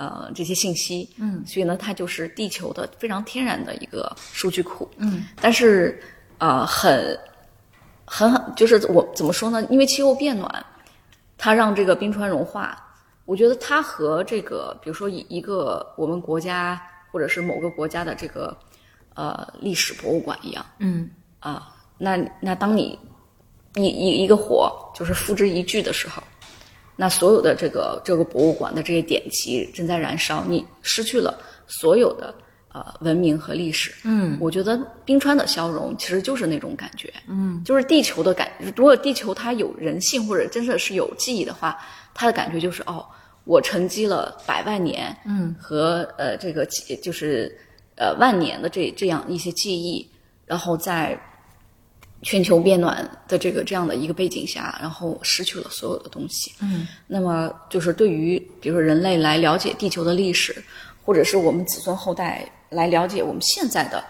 [0.00, 6.00] 呃，这些信息，嗯，所以呢，它就是地球的非常天然的一个数据库，嗯，但是，
[6.38, 7.18] 呃，很，
[8.04, 9.60] 很很就是我怎么说呢？
[9.64, 10.64] 因为气候变暖，
[11.36, 12.80] 它让这个冰川融化，
[13.24, 18.56] 我觉得它和这个，比如说一一个我们国家或者是某个国家的这个
[19.14, 21.10] 呃历史博物馆一样嗯
[21.40, 21.74] 啊。
[21.98, 22.96] 那那当你
[23.74, 26.22] 一一一个火就是付之一炬的时候，
[27.00, 32.34] 那所有的这个这个博物馆的这些典籍正在燃烧，你失去了所有的
[32.72, 33.94] 呃文明和历史。
[34.02, 38.50] 嗯我觉得冰川的消融其实就是那种感觉，嗯就是地球的感。
[38.74, 41.78] 如果地球它有人性或者真的是有记忆的话，
[42.14, 43.06] 它的感觉就是哦，
[43.44, 47.56] 我沉积了百万年，嗯和呃这个几就是
[47.94, 50.04] 呃万年的这这样一些记忆，
[50.46, 51.16] 然后在
[52.22, 56.52] 全球变暖的这个这样的一个背景下，然后失去了所有的东西。
[56.60, 60.62] 嗯那么就是对于比如说人类来了解地球的历史，
[61.04, 64.02] 或者是我们子孙后代来了解我们现在的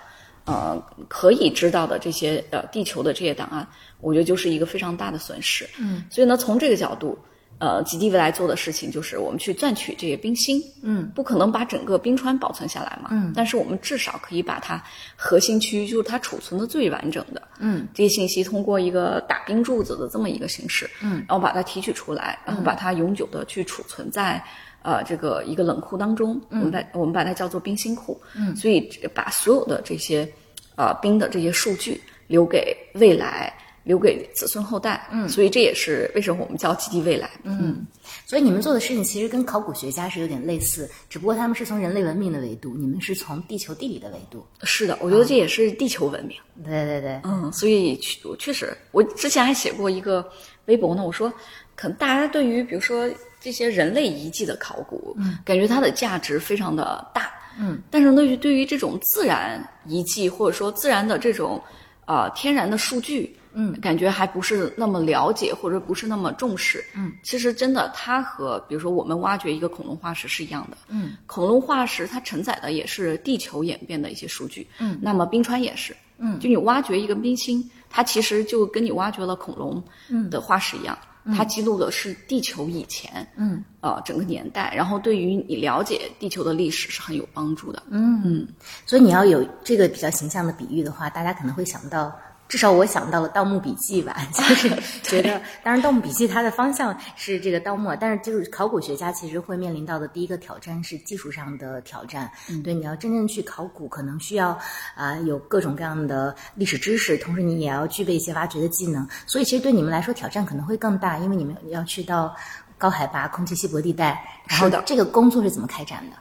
[0.47, 3.67] 呃可以知道的这些呃地球的这些档案，
[4.01, 5.69] 我觉得就是一个非常大的损失。
[5.79, 7.19] 嗯，所以呢，从这个角度，
[7.61, 11.11] 呃，极地未来做的事情就是我们去钻取这些冰芯，嗯。
[11.13, 13.33] 不可能把整个冰川保存下来嘛，嗯。
[13.35, 14.81] 但是我们至少可以把它
[15.17, 17.89] 核心区域，就是它储存的最完整的嗯。
[17.93, 24.41] 这些信息，通过一个打冰柱子的这么一个形式，嗯，然后把它提取出来，然后把它永久的去储存在
[24.83, 28.55] 呃这个一个冷库当中，我们把我们把它叫做冰芯库，嗯。
[28.55, 30.29] 所以把所有的这些
[30.77, 33.53] 呃冰的这些数据留给未来。
[33.85, 35.29] 留给子孙后代，嗯。
[35.29, 37.87] 所以这也是为什么我们叫基地未来，嗯，
[38.27, 44.47] 所以你们做的事情其实跟考古学家是有点类似，只不过他们是从人类文明的维度，你们是从地球地理的维度。
[44.63, 46.37] 是的，我觉得这也是地球文明。
[46.65, 50.29] 对对对，嗯，所以确确实，我之前还写过一个
[50.67, 51.33] 微博呢，我说，
[51.77, 53.09] 可能大家对于比如说
[53.41, 61.63] 这些人类遗迹的考古，嗯，感觉它的价值非常的大，嗯，但是对于对于这种自然遗迹或者说自然的这种
[62.07, 74.99] 呃天然的数据，嗯，感觉还不是那么了解或者不是那么重视，嗯，其实真的它和比如说我们挖掘一个恐龙化石是一样的，嗯，恐龙化石它承载的也是地球演变的一些数据，嗯。
[75.01, 76.39] 那么冰川也是，嗯。
[76.39, 79.83] 就你挖掘一个冰芯，它其实就跟你挖掘了恐龙
[80.31, 80.97] 的化石一样，
[81.37, 83.65] 它记录的是地球以前，嗯。
[83.81, 87.83] 呃整个年代，然后对于你了解地球的历史是很有帮助的。
[87.91, 88.21] 嗯。
[88.25, 88.49] 嗯，
[88.85, 92.13] 所以你要有这个比较形象的比喻的话，大家可能会想到。
[92.49, 94.71] 至少我想到了《盗墓笔记》吧， 就是
[95.03, 102.31] 觉得，当然《盗墓笔记》它的方向是这个盗墓，但是就是考古学家其实会面临到的第一个挑战是技术上的挑战。
[102.49, 104.59] 嗯对，你要真正去考古，可能需要
[104.95, 109.07] 啊、有各种各样的历史知识，同时你也要具备一些挖掘的技能。
[109.27, 112.35] 所以其实对你们来说挑战可能会更大，因为你们要去到
[112.79, 114.25] 高海拔空气稀薄地带。
[114.47, 116.17] 然后这个工作是怎么开展的？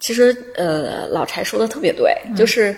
[0.00, 2.76] 其实，呃，老柴说的特别对，就是，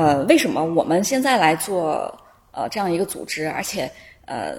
[0.00, 2.18] 呃，为什么我们现在来做
[2.52, 3.90] 呃这样一个组织，而且
[4.24, 4.54] 呃，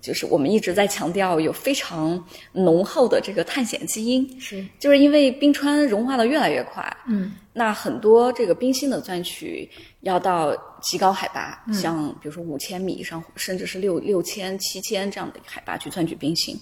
[0.00, 9.68] 就是我们一直在强调有非常浓厚的这个探险基因，是，就是因为冰川融化的越来越快，嗯，那很多这个冰芯的钻取
[10.02, 16.56] 要到极高海拔，像比如说五千米以上，甚至是六六千、七千这样的海拔去钻取冰芯，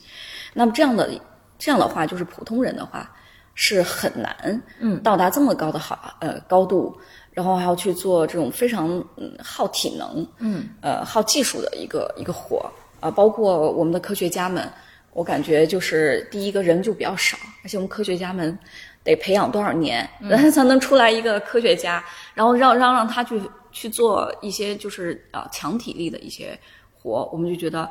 [0.54, 1.10] 那么这样的
[1.58, 3.14] 这样的话，就是普通人的话
[3.54, 6.96] 是很难，嗯，到达这么高的好呃高度，
[7.40, 14.70] 然后还要去做这种非常嗯耗体能，嗯，呃耗技术的一个一个活啊、包括我们的科学家们，
[15.14, 18.56] 我感觉就是第一个人就比较少，而且我们科学家们
[19.02, 20.06] 得培养多少年，
[20.52, 23.40] 才能出来一个科学家，然后让让让他去
[23.72, 26.58] 去做一些就是呃强体力的一些
[26.92, 27.90] 活，我们就觉得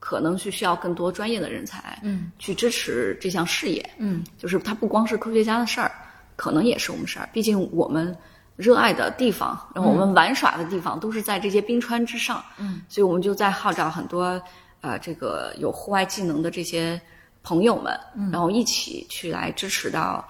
[0.00, 5.92] 可能是需要更多专业的人才，嗯，去支持这项事业，嗯，就是它不光是科学家的事儿，
[6.34, 8.16] 可能也是我们事儿，毕竟我们。
[8.56, 14.40] 热爱的地方，然后我们玩耍的地方都是在这些冰川之上，嗯，所以我们就在号召很多
[14.80, 17.00] 呃这个有户外技能的这些
[17.42, 20.26] 朋友们，嗯，然后一起去来支持到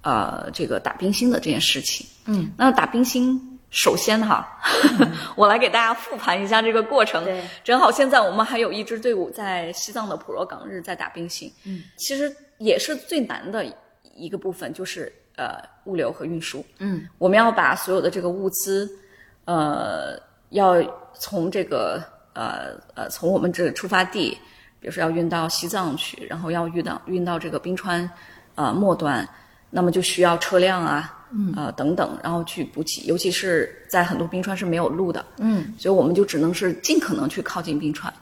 [0.00, 4.58] 呃这个打冰心的这件事情，嗯，那打冰心首先哈，
[5.36, 13.66] 我来给大家复盘一下这个过程，对，正好现在我们还有一支队伍在西藏的普若岗日在打冰心，嗯，其实也是最难的
[14.14, 17.06] 一个部分，就是呃物流和运输，嗯。
[17.18, 18.90] 我们要把所有的这个物资，
[19.44, 20.18] 呃，
[20.50, 20.76] 要
[21.14, 22.02] 从这个
[22.34, 24.30] 呃呃从我们这个出发地，
[24.80, 28.08] 比如说要运到西藏去，然后要运到运到这个冰川
[28.54, 29.28] 呃末端，
[29.70, 31.52] 那么就需要车辆啊，嗯。
[31.56, 35.74] 呃等等，然后去补给，尤其是在很多冰川是没有路的，嗯。
[35.78, 38.12] 所以我们就只能是尽可能去靠近冰川，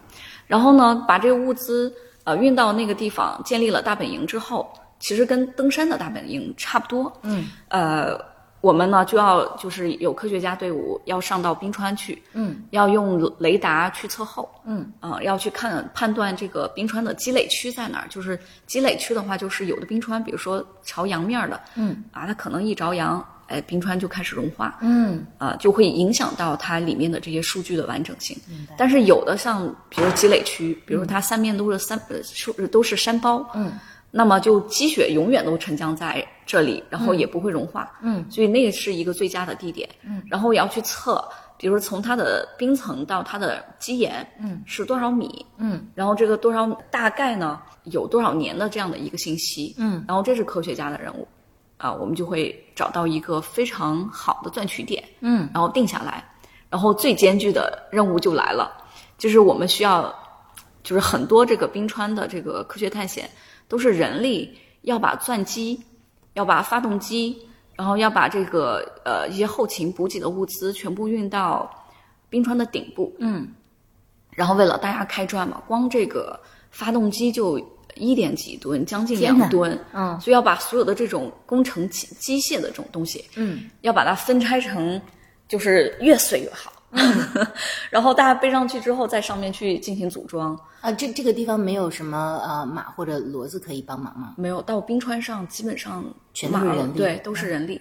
[0.46, 1.92] 然后呢，把这个物资
[2.24, 7.12] 呃运到那个地方，建立了大本营之后，其实跟登山的大本营差不多。
[7.22, 8.18] 嗯，呃，
[8.60, 18.06] 我们呢就要就是有科学家队伍要上到冰川去，嗯，要用雷达去测候，嗯，啊、要去看判断这个冰川的积累区在哪儿。
[18.08, 28.34] 就是积累区的话，就是有的冰川，比如说朝阳面儿的，嗯，啊，它可能一着阳，哎，冰川就开始融化，嗯啊、就会影响到它里面的这些数据的完整性。
[28.78, 33.72] 但是有的像比如积累区，比如它三面都是三呃是都是山包，嗯，
[34.16, 45.84] 那么就积雪永远都沉降在这里，然后也不会融化，嗯，所以那个是一个最佳的地点，嗯，然后也要去测，比如从它的冰层到它的基岩，嗯，是多少米，嗯。
[45.96, 51.26] 然后这个多少大概呢有多少年的这样的一个信息，嗯，然后这是科学家的任务，
[51.76, 55.50] 啊，我们就会找到一个非常好的钻取点，嗯。
[55.52, 56.24] 然后定下来，
[56.70, 58.70] 然后最艰巨的任务就来了，
[59.18, 60.14] 就是我们需要，
[60.84, 63.28] 就是很多这个冰川的这个科学探险
[63.68, 65.80] 都是人力要把钻机，
[66.34, 67.38] 要把发动机，
[67.74, 71.70] 然后要把这个呃一些后勤补给的物资全部运到
[72.28, 73.48] 冰川的顶部，嗯。
[74.30, 76.38] 然后为了大家开钻嘛，光这个
[76.70, 77.56] 发动机就
[77.94, 80.20] 一点几吨，将近两吨，嗯。
[80.20, 83.70] 所以要把所有的这种工程机机械的这种东西，嗯。
[83.82, 85.00] 要把它分拆成，
[85.48, 86.72] 就是越碎越好。
[87.90, 90.58] 然后大家背上去之后，在上面去进行组装。
[90.80, 94.34] 啊，这这个地方没有什么呃马或者骡子可以帮忙吗？
[94.36, 97.80] 没有到冰川上，基本上全都是人力对，都是人力，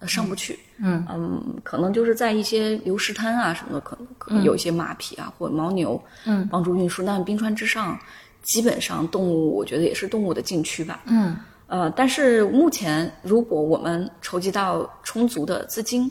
[0.00, 0.58] 呃上不去。
[0.78, 7.04] 嗯嗯，可能就是在一些流石滩啊什么的，可能可能有一些马匹啊、或者牦牛，嗯，帮助运输。
[7.04, 7.98] 但冰川之上，
[8.42, 11.02] 基本上动物，我觉得也是动物的禁区吧。
[11.06, 11.36] 嗯
[11.68, 16.10] 呃，但是目前如果我们筹集到充足的资金，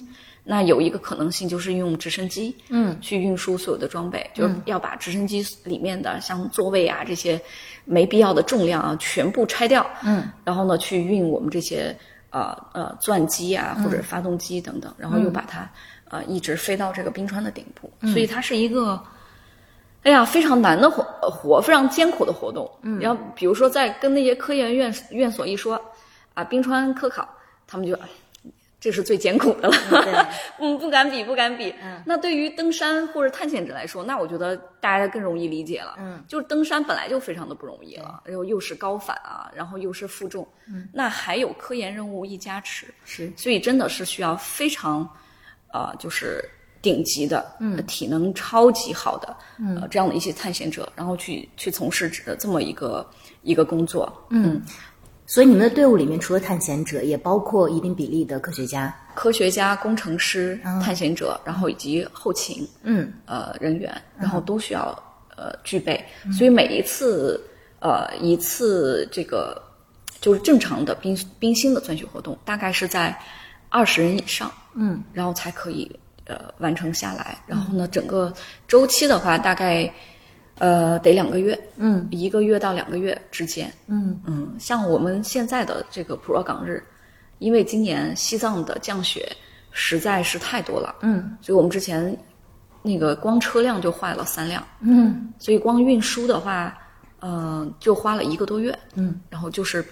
[0.49, 7.39] 那有一个可能性就是用直升机，嗯，去运输所有的装备，就是要把直升机里面的像座位啊这些
[7.85, 11.95] 没必要的重量啊全部拆掉，嗯，然后呢去运我们这些
[12.31, 15.69] 呃呃钻机啊或者发动机等等，然后又把它
[16.09, 18.99] 呃一直飞到这个冰川的顶部，所以它是一个。
[20.01, 22.71] 哎呀，非常难的活呃活，非常艰苦的活动。
[22.83, 25.79] 嗯，然后比如说在跟那些科研院院所一说，
[26.33, 27.27] 啊，冰川科考，
[27.67, 27.93] 他们就
[28.79, 29.75] 这是最艰苦的了。
[29.89, 30.25] 对。
[30.61, 31.73] 嗯，不敢比，不敢比。
[31.81, 35.95] 嗯，那对于登山或者探险者来说，那我觉得大家更容易理解了。
[35.97, 43.31] 嗯，就是登山本来就非常的不容易了，然后又是高反啊，然后又是负重，嗯，那还有科研任务一加持，是。
[43.35, 45.09] 所以真的是需要非常，
[45.71, 46.43] 呃，就是
[46.81, 53.09] 顶级的，嗯，体能超级好的，嗯、呃，这样的一些探险者，然后去去从事这这么一个
[53.43, 54.61] 一个工作，嗯，
[55.29, 58.91] 所以你们的队伍里面除了探险者，也包括一定比例的科学家。
[59.13, 64.87] 科学家、工程师、探险者，然后以及后勤，嗯呃人员，然后都需要
[65.37, 66.03] 呃具备。
[66.35, 67.39] 所以每一次
[67.79, 69.61] 呃，一次这个
[70.19, 73.15] 就是正常的冰冰心的钻雪活动，大概是在
[73.69, 77.37] 二十人以上，嗯，然后才可以呃完成下来。
[77.45, 78.33] 然后呢，整个
[78.67, 79.93] 周期的话，大概
[80.59, 83.73] 呃得两个月，嗯，一个月到两个月之间。
[83.87, 86.83] 嗯嗯，像我们现在的这个普若港日，
[87.39, 89.27] 因为今年西藏的降雪
[89.71, 92.15] 实在是太多了，嗯所以我们之前
[92.81, 96.77] 那个光车辆就坏了三辆，嗯所以光运输的话，
[97.21, 99.83] 嗯、就花了一个多月，嗯，然后就是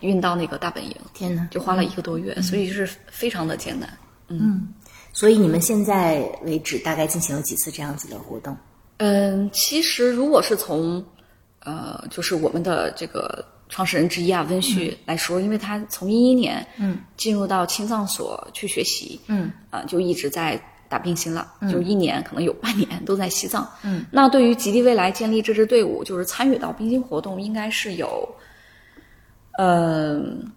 [0.00, 1.46] 运到那个大本营，天哪！
[1.50, 3.88] 就花了一个多月，所以是非常的艰难。
[4.28, 4.68] 嗯
[5.12, 8.52] 所以你们现在为止大概进行了几次这样子的活动？
[8.52, 8.58] 嗯，
[9.52, 11.04] 其实如果是从
[11.60, 16.98] 呃，就是我们的这个创始人之一啊，温旭来说，因为他从一一年嗯。
[17.16, 19.50] 进入到青藏所去学习，嗯。
[19.70, 23.66] 啊、就一直在打冰心了，就一年可能有半年都在西藏。
[23.82, 28.28] 嗯，那对于极地未来建立这支队伍，就是参与到冰心活动，应该是有，
[29.58, 30.52] 嗯、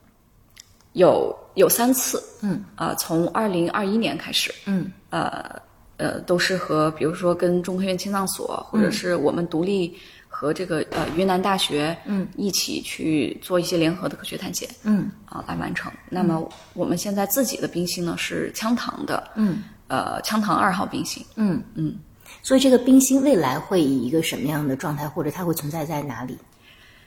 [0.92, 2.64] 有有三次，嗯。
[2.76, 4.92] 啊、从二零二一年开始，嗯。
[5.10, 5.56] 呃
[5.98, 15.10] 呃，都是和比如说跟中科院青藏所，或者是我们独立和这个呃云南大学，嗯，一起去做一些联合的科学探险嗯。
[15.26, 15.92] 啊、来完成。
[16.10, 19.64] 那么我们现在自己的冰芯呢是羌塘的，嗯。
[19.88, 21.64] 呃羌塘二号冰芯，嗯。
[21.76, 21.98] 嗯。
[22.44, 26.38] 所以这个冰芯未来会以一个什么样的状态，或者它会存在在哪里？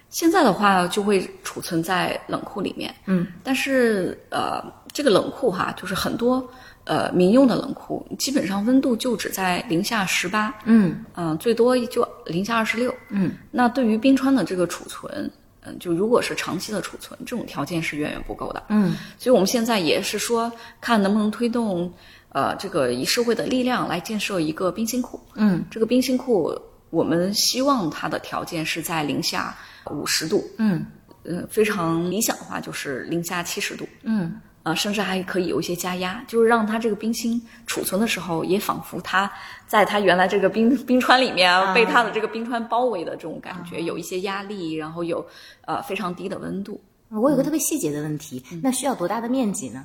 [0.09, 3.27] 现在的话就会储存在冷库里面，嗯。
[3.45, 4.61] 但是呃，
[5.01, 6.47] 这个冷库哈，就是很多
[6.85, 12.95] 呃民用的冷库，基本上温度就只在零下十八，嗯嗯，最多就零下二十六。
[13.09, 15.31] 嗯那对于冰川的这个储存，
[15.63, 18.65] 嗯，就如果是长期的储存，这种条件是远远不够的。
[18.69, 21.91] 嗯所以我们现在也是说，看能不能推动
[22.29, 25.19] 呃这个以社会的力量来建设一个冰心库。
[25.37, 26.55] 嗯这个冰心库，
[26.91, 29.57] 我们希望它的条件是在零下
[29.91, 30.85] 五十度，嗯
[31.23, 33.89] 呃，非常理想的话就是零下七十度。
[34.03, 34.39] 嗯
[34.71, 39.31] 啊，甚至还可以有一些加压，就是让它这个冰芯储存的时候，也仿佛它
[39.67, 45.25] 在它原来这个冰冰川里面啊，被它的这个冰川包围的这种感觉，有一些压力，然后有
[45.67, 46.81] 呃非常低的温度。
[47.11, 49.85] 我有个特别细节的问题，那需要多大的面积呢？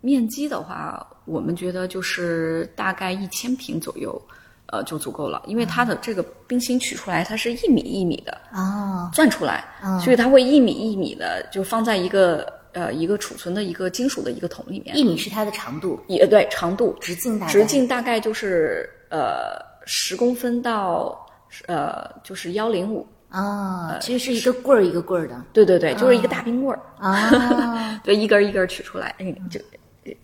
[0.00, 4.20] 面积的话，我们觉得就是大概一千平左右，
[4.66, 9.64] 呃就足够了，因为它的这个冰芯取出来，它是一米一米的啊，钻出来，
[10.02, 19.56] 所以它会一米一米的就放在一个呃一个储存的一个金属的一个桶里面，一米是它的长度，也对长度直径大概直径大概就是呃
[19.86, 21.26] 十公分到
[21.66, 28.00] 呃就是幺零五，啊，其实是一个棍儿一个棍儿的对对对，就是一个大冰棍儿，啊。
[28.04, 29.58] 对，一根儿一根儿取出来，那个就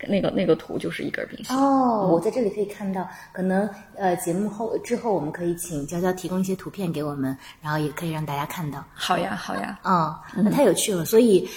[0.07, 1.57] 那个那个图就是一根冰芯。
[1.57, 8.83] 哦，我在这里可以看到，可能呃节目后之后我们可以请娇娇提供一些图片给我们，然后也可以让大家看到。
[8.93, 11.05] 好呀好呀，哦，那太有趣了。
[11.05, 11.49] 所以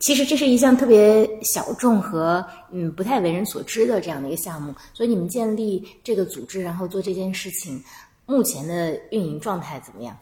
[0.00, 4.74] 其实这是一项特别小众和嗯不太为人所知的这样的一个项目。
[4.92, 7.80] 所以你们建立这个组织，然后做这件事情，
[8.26, 10.18] 目前的运营状态怎么样？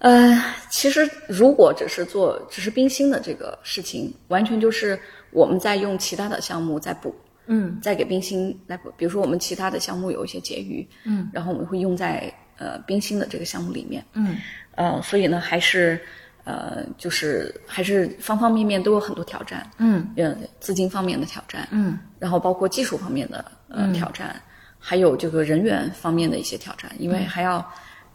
[0.00, 4.96] 呃，其实如果只是做只是冰心的这个事情，完全就是
[5.32, 7.12] 我们在用其他的项目在补，
[7.46, 8.92] 嗯在给冰心来补。
[8.96, 14.36] 比如说我们其他的项目有一些结余，嗯，然后我们会用在呃冰心的这个项目里面，嗯
[14.76, 16.00] 呃，所以呢还是
[16.48, 24.40] 呃就是还是方方面面都有很多挑战，嗯呃，资金方面的挑战，嗯然后包括技术方面的呃挑战，
[24.78, 27.56] 还有这个人员方面的一些挑战，因为还要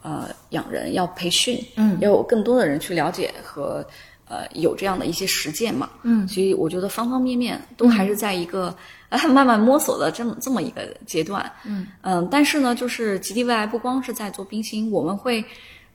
[0.02, 3.86] 呃养人，要培训，嗯要有更多的人去了解和
[4.28, 8.76] 呃有这样的一些实践嘛，嗯所以我觉得方方面面都还是在一个、
[9.10, 15.46] 呃 慢慢摸索的这么这么一个阶段，嗯嗯，但是呢，就是极地未来不光是在做冰心，我们会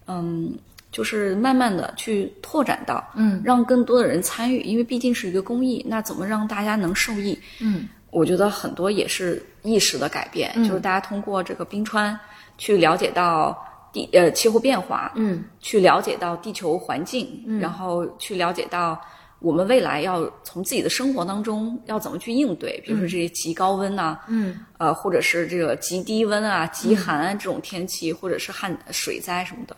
[0.06, 0.56] 嗯。
[0.90, 3.40] 就是慢慢的去拓展到，嗯。
[3.44, 7.38] 让更多的人参与，因为毕竟是一个公益，那怎么让大家能受益？
[7.60, 7.88] 嗯。
[8.10, 10.66] 我觉得很多也是意识的改变，嗯。
[10.66, 12.18] 就是大家通过这个冰川
[12.56, 13.56] 去了解到
[13.92, 15.44] 地呃气候变化，嗯。
[15.60, 17.60] 去了解到地球环境，嗯。
[17.60, 18.98] 然后去了解到
[19.40, 24.58] 我们未来要从自己的生活当中要怎么去应对，比如说这些极高温呐、嗯。
[24.78, 29.76] 呃，或者是这个极低温啊、极寒啊这种天气，或者是旱水灾什么的。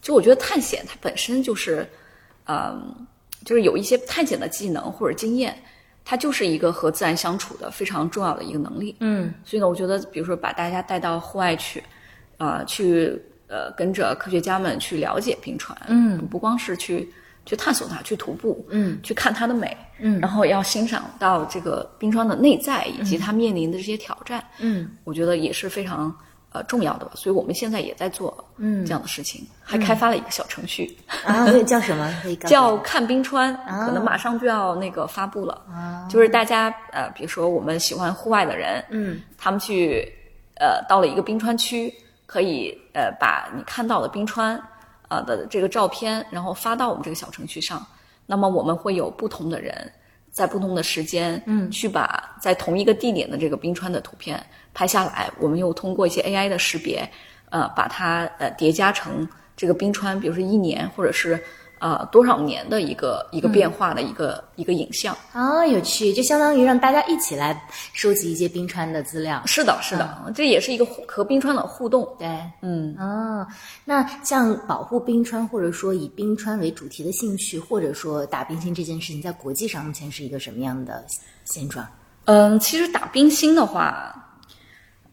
[0.00, 1.86] 就我觉得探险它本身就是，
[2.46, 2.94] 嗯，
[3.44, 5.54] 就是有一些探险的技能或者经验，
[6.04, 8.96] 它就是一个和自然相处的非常重要的一个能力。
[9.00, 9.32] 嗯。
[9.44, 11.82] 所以呢，我觉得比如说把大家带到户外去，
[12.38, 17.06] 啊、去呃跟着科学家们去了解冰川，嗯，不光是去
[17.44, 20.18] 去探索它，去徒步，嗯，去看它的美，嗯。
[20.18, 24.90] 然后要欣赏到这个冰川的内在以及它面临的这些挑战，嗯。
[25.04, 26.16] 我觉得也是非常
[26.52, 32.12] 呃重要的吧，所以我们现在也在做嗯这样的事情，还开发了一个小程序，啊，那叫什么？
[32.46, 35.62] 叫看冰川，啊可能马上就要那个发布了。
[35.70, 40.12] 啊，就是大家呃，比如说我们喜欢户外的人，嗯他们去
[40.56, 41.92] 呃到了一个冰川区，
[42.26, 44.60] 可以呃把你看到的冰川
[45.08, 47.86] 呃的这个照片，然后发到我们这个小程序上。
[48.26, 49.92] 那么我们会有不同的人
[50.40, 55.30] 在不同的时间，嗯去把在同一个地点的这个冰川的图片拍下来。
[55.38, 57.06] 我们又通过一些 AI 的识别，
[57.50, 61.38] 呃，把它呃叠加成这个冰川，比如说一年或者是
[61.80, 65.16] 呃多少年的一个一个变化的一个、一个影像。
[65.32, 67.60] 啊，有趣，就相当于让大家一起来
[67.92, 69.42] 收集一些冰川的资料。
[69.46, 72.08] 是的，是的，这也是一个和冰川的互动。
[72.18, 72.28] 对，
[72.62, 73.46] 嗯，哦，
[73.84, 81.04] 那像保护冰川，或者说以冰川为主题的兴趣，或者说打冰心这件事情，在国际上目前是一个什么样的
[81.44, 81.86] 现状？
[82.26, 84.14] 嗯，其实打冰心的话，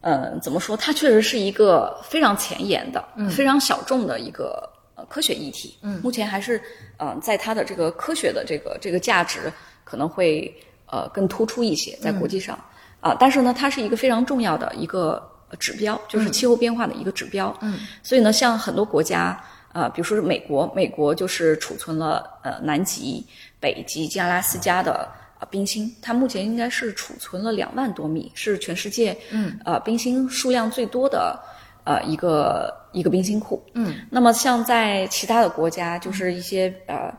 [0.01, 0.75] 呃，怎么说？
[0.77, 4.76] 它确实是一个非常前沿的、非常小众的一个呃
[5.09, 5.77] 科学议题。
[5.81, 6.61] 嗯，目前还是
[6.97, 9.51] 呃，在它的这个科学的这个这个价值
[9.83, 10.53] 可能会
[10.85, 12.57] 呃更突出一些，在国际上
[12.99, 15.21] 啊、但是呢，它是一个非常重要的一个
[15.59, 17.55] 指标，就是气候变化的一个指标。
[17.61, 19.39] 嗯，所以呢，像很多国家。
[19.73, 23.23] 呃，比如说是美国，美国就是储存了呃南极、
[23.59, 25.07] 北极、及阿拉斯加的
[25.39, 31.39] 呃冰芯，它目前应该是储存了两万多米，是全世界嗯呃冰芯数量最多的
[31.83, 33.61] 呃一个一个冰心库。
[33.73, 37.13] 嗯，那么像在其他的国家，就是一些呃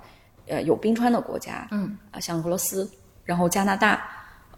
[0.46, 1.96] 呃有冰川的国家，嗯。
[2.10, 2.90] 啊、像俄罗斯，
[3.24, 4.02] 然后加拿大，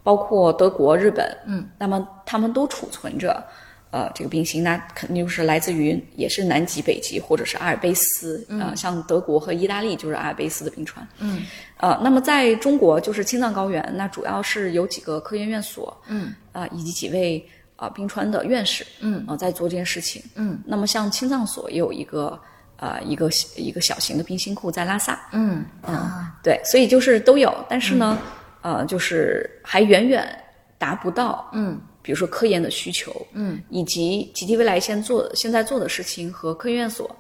[0.03, 3.45] 包括德国、日本，嗯，那么他们都储存着。
[3.93, 11.43] 呃，这个冰心那肯定就是来自于也是南极、北极或者是阿尔卑斯，呃，像德国和意大利就是阿尔卑斯的冰川，嗯，
[11.79, 17.45] 呃，那么在中国就是青藏高原，那主要是有几个科研院所，嗯，啊、以及几位
[17.81, 22.39] 啊、冰川的院士，嗯，啊、在做这件事情，嗯，那么像青藏所也有一个
[22.77, 25.65] 呃一个一个小型的冰芯库在拉萨，嗯。
[25.81, 28.19] 啊，对，所以就是都有，但是呢，
[28.61, 30.29] 呃，就是还远远
[30.77, 37.11] 达不到，嗯，比如说科研的需求，嗯，以及极地未来现做现在做的事情和科研院所，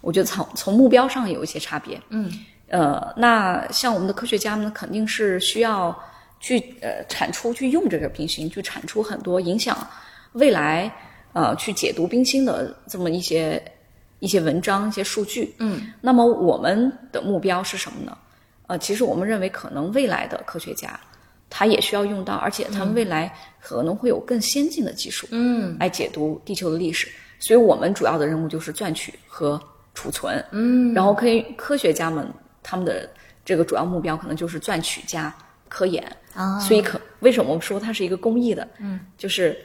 [0.00, 2.28] 我觉得从从目标上有一些差别，嗯，
[2.66, 5.96] 呃，那像我们的科学家们肯定是需要
[6.40, 9.76] 去呃产出去用这个冰芯，去产出很多影响
[10.32, 10.92] 未来
[11.32, 13.62] 呃去解读冰心的这么一些
[14.18, 18.16] 一些文章、一些数据，嗯，那么我们的目标是什么呢？
[18.66, 20.98] 呃，其实我们认为可能未来的科学家。
[21.50, 27.08] 他也需要用到，而且他们未来可能会有更先进的技术，嗯，来解读地球的历史。
[27.38, 29.58] 所以我们主要的任务就是赚取和
[29.94, 32.28] 储存，嗯，然后可以科学家们
[32.62, 33.08] 他们的
[33.46, 35.34] 这个主要目标可能就是赚取加
[35.70, 36.04] 科研
[36.34, 38.68] 啊所以可为什么我们说它是一个公益的？
[38.78, 39.58] 嗯，就是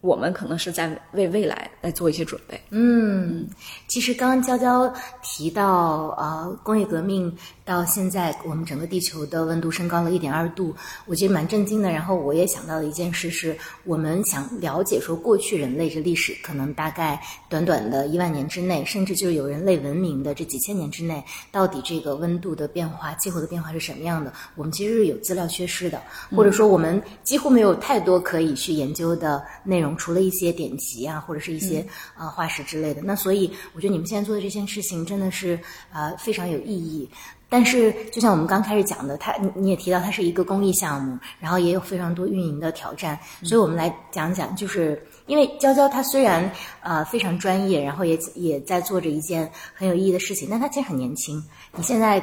[0.00, 2.58] 我们可能是在为未来来做一些准备。
[2.70, 3.46] 嗯，
[3.86, 4.92] 其实刚刚娇娇
[5.22, 7.34] 提到，呃，工业革命
[7.64, 10.74] 到现在，我们整个地球的温度升高了一点二度，
[11.06, 11.90] 我觉得蛮震惊的。
[11.90, 17.20] 然后我也想到了一件事是，我们想了解说，过去人类这历史可能大概
[17.50, 21.22] 短短的一万年之内，甚至就是有人类文明的这几千年之内，
[21.52, 24.32] 到底这个温度的变化、气候的变化是什么样的？
[24.56, 26.00] 我们其实是有资料缺失的，
[26.34, 31.84] 或者说我们几乎没有太多可以去研究的内容，除了一些典籍啊，或者是一些
[32.18, 33.02] 呃化石之类的。
[33.02, 35.58] 那所以我觉得你们现在做的这件事情真的是
[35.92, 37.08] 呃非常有意义。
[37.52, 46.48] 但是，就像我们刚开始讲的，它你你也提到它是一个公益项目，然后也有非常多运营的挑战，所以我们来讲讲，就是因为娇娇她虽然
[46.80, 51.44] 呃非常专业，然后也也在做着一件很有意义的事情，但她其实很年轻。
[51.74, 52.22] 你现在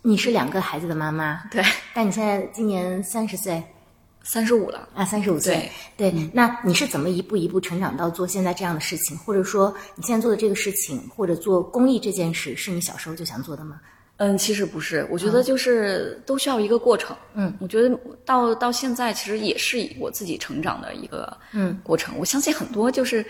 [0.00, 3.62] 你是两个孩子的妈妈，对，但你现在今年三十岁
[4.24, 13.80] 三十五了，啊，三十五岁，对，那你是怎么一步一步成长到做现在这样的事情，或者说你现在做的这个事情，或者做公益这件事，是你小时候就想做的吗？
[14.16, 17.16] 嗯，其实不是，我觉得就是都需要一个过程。
[17.34, 21.78] 嗯，我觉得到到现在其实也是我自己成长的一个嗯。
[21.82, 22.14] 过程。
[22.16, 23.26] 我相信很多就是，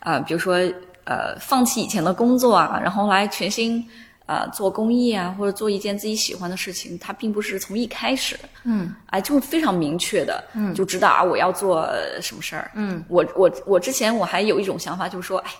[0.00, 0.56] 呃，比如说
[1.04, 3.82] 呃，放弃以前的工作啊，然后来全心
[4.26, 12.70] 呃做公益啊，或者做一件自己喜欢的事情，它并不是从一开始，嗯哎，就非常明确的，嗯就知道啊我要做呃什么事儿。
[12.74, 15.50] 嗯，我我我之前我还有一种想法，就是说，哎，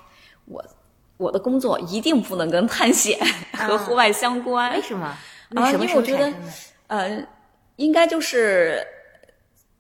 [0.47, 0.65] 我
[1.17, 3.19] 我的工作一定不能跟探险
[3.53, 4.73] 和户外相关。
[4.73, 5.07] 为什么？
[5.55, 6.33] 啊因为我觉得？
[6.89, 7.25] 呃，
[7.77, 8.85] 应该就是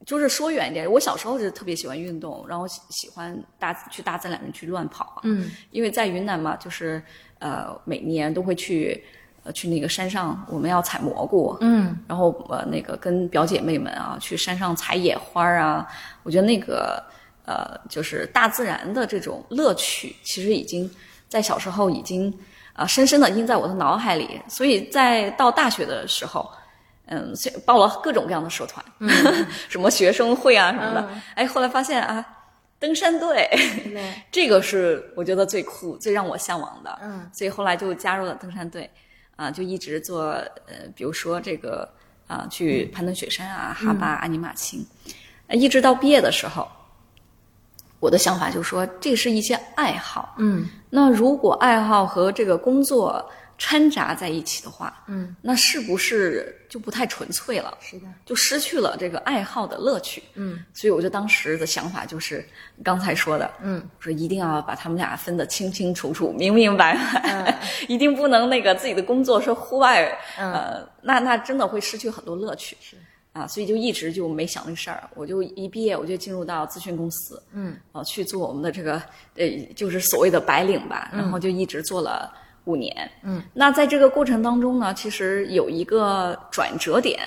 [0.05, 5.20] 就是说远一点，我小时候就特别喜欢运动，然后喜喜欢大去大自然里去乱跑啊。
[5.24, 7.03] 嗯因为在云南嘛，就是
[7.39, 9.05] 呃每年都会去
[9.45, 15.87] 呃去那个山上，我们要采蘑菇，嗯然后呃那个跟表姐妹们啊去山上采野花儿啊，
[16.22, 17.03] 我觉得那个
[17.45, 20.91] 呃，就是大自然的这种乐趣，其实已经
[21.28, 22.28] 在小时候已经
[22.72, 24.41] 啊、呃深深的印在我的脑海里。
[24.49, 26.51] 所以在到大学的时候，
[27.07, 28.84] 嗯，虽报了各种各样的社团，
[29.68, 32.24] 什么学生会啊什么的，哎，后来发现啊，
[32.79, 33.49] 登山队，
[34.31, 36.99] 这个是我觉得最酷、最让我向往的。
[37.03, 38.91] 嗯，所以后来就加入了登山队，
[39.37, 40.24] 啊、就一直做
[40.66, 41.89] 呃，比如说这个
[42.27, 44.85] 啊、去攀登雪山啊、哈巴、阿尼玛卿，
[45.47, 46.68] 呃一直到毕业的时候，
[48.01, 50.35] 我的想法就是说，这是一些爱好。
[50.39, 50.68] 嗯。
[50.91, 57.76] 那如果爱好和这个工作掺杂在一起的话，嗯，那是不是就不太纯粹了？
[57.80, 60.22] 是的，就失去了这个爱好的乐趣。
[60.34, 62.46] 嗯，所以我就当时的想法就是
[62.84, 70.04] 刚才说的，嗯，我说一定要把他们俩分得清清楚楚、明明白白， 一定不能那个自己的工作是户外，
[70.38, 70.52] 嗯。
[70.52, 72.76] 呃，那那真的会失去很多乐趣。
[72.80, 72.96] 是。
[73.32, 75.11] 啊，所以就一直就没想那事儿。
[75.14, 78.94] 我就一毕业我就进入到咨询公司，嗯，呃，去做我们的这个
[79.34, 81.20] 呃，就是所谓的白领吧，嗯。
[81.20, 82.32] 然后就一直做了
[82.66, 83.10] 五年。
[83.22, 87.18] 嗯，那在这个过程当中呢，其实有一个转折点，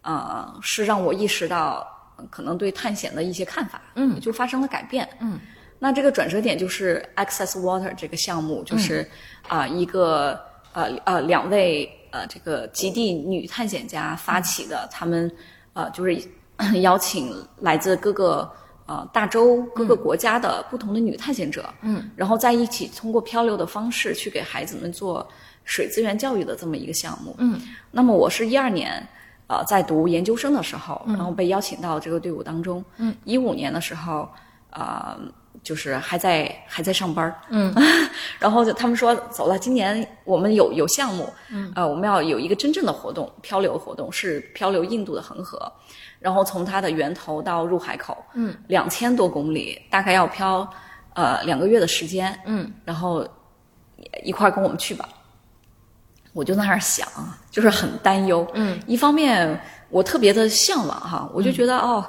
[0.00, 5.38] 啊、是让我意识到呃可能对探险的一些看法，嗯，就发生了改变，嗯。
[5.80, 9.08] 那这个转折点就是 Access Water 这个项目，就是
[9.46, 10.40] 啊、一个
[10.72, 15.30] 呃呃两位呃这个极地女探险家发起的，他们
[15.74, 16.20] 呃就是
[16.82, 18.50] 邀请来自各个
[18.88, 25.24] 呃大洲各个国家的不同的女探险者，嗯，然后在一起通过漂流的方式去给孩子们做
[25.64, 27.60] 水资源教育的这么一个项目，嗯，
[27.92, 29.06] 那么我是一二年。
[29.50, 32.84] 呃，在读研究生的时候，然后被邀请到这个队伍当中。
[32.98, 34.28] 嗯，一五年的时候，
[34.68, 35.18] 呃，
[35.68, 37.74] 就是还在还在上班儿嗯，
[38.40, 45.70] 然后就他们说走了，今年我们有有项目，嗯，呃，我们要有一个真正的活动，漂流活动是漂流印度的恒河，
[46.18, 50.66] 然后从它的源头到入海口，嗯，两千多公里，大概要漂
[51.12, 53.28] 呃两个月的时间，嗯，然后
[54.24, 55.06] 一块儿跟我们去吧。
[56.32, 57.06] 我就在那儿想，
[57.50, 58.46] 就是很担忧。
[58.54, 59.60] 嗯，一方面
[59.90, 62.02] 我特别的向往哈，我就觉得、哦，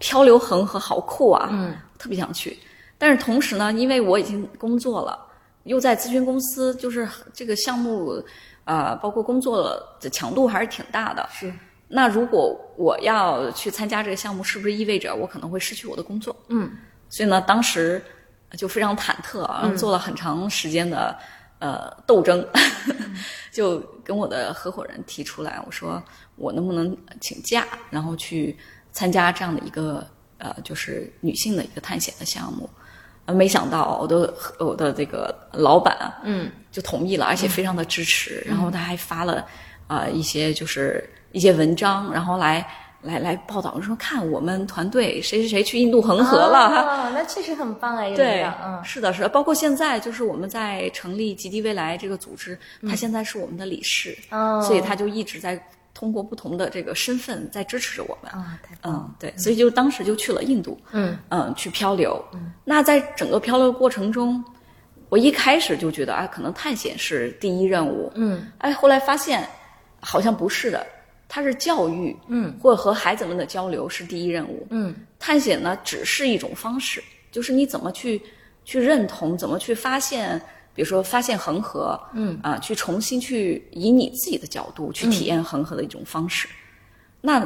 [0.00, 2.58] 漂流恒河好酷啊，嗯，特别想去。
[2.98, 5.18] 但是同时呢，因为我已经工作了，
[5.64, 8.22] 又在咨询公司，就是这个项目，
[8.64, 9.62] 呃，包括工作
[10.00, 11.28] 的强度还是挺大的。
[11.32, 11.52] 是，
[11.88, 16.34] 那如果我要去参加这个项目，是不是意味着我可能会失去我的工作？
[16.48, 16.70] 嗯，
[17.10, 18.02] 所以呢，当时
[18.56, 21.16] 就非常忐忑，然后做了很长时间的、
[21.58, 22.46] 呃斗争，
[23.52, 26.02] 就跟我的合伙人提出来，我说
[26.36, 28.56] 我能不能请假，然后去
[28.92, 30.06] 参加这样的一个
[30.38, 32.68] 呃，就是女性的一个探险的项目。
[33.26, 38.42] 呃，没想到我的我的这个老板啊，嗯，就同意了，而且非常的支持。
[38.46, 39.44] 然后他还发了
[39.86, 42.66] 啊、呃一些就是一些文章，然后来
[43.02, 46.80] 来来报道说，看我们团队谁谁谁去印度恒河了哈。
[46.82, 48.46] 哦，那确实很棒哎，这对
[48.82, 52.58] 是的，是的，包括现在就是我们在成立极地未来这个组织，
[52.88, 55.62] 他现在是我们的理事，哦所以他就一直在
[55.94, 58.30] 通过不同的这个身份在支持着我们。
[58.32, 61.16] 啊，太棒了，嗯，对，所以就当时就去了印度，嗯。
[61.30, 62.22] 嗯，去漂流。
[62.64, 64.44] 那在整个漂流过程中，
[65.08, 69.48] 我一开始就觉得啊，可能探险是第一任务，嗯，哎，后来发现
[70.00, 70.84] 好像不是的，
[71.28, 78.20] 它是教育，嗯，或者和孩子们的交流是第一任务，嗯，探险呢只是一种方式，就是你怎么去
[78.64, 80.40] 去认同，怎么去发现。
[80.74, 82.38] 比如说发现恒河，嗯。
[82.42, 86.48] 啊，去重新去以你自己的角度去体验恒河的一种方式。
[87.20, 87.42] 那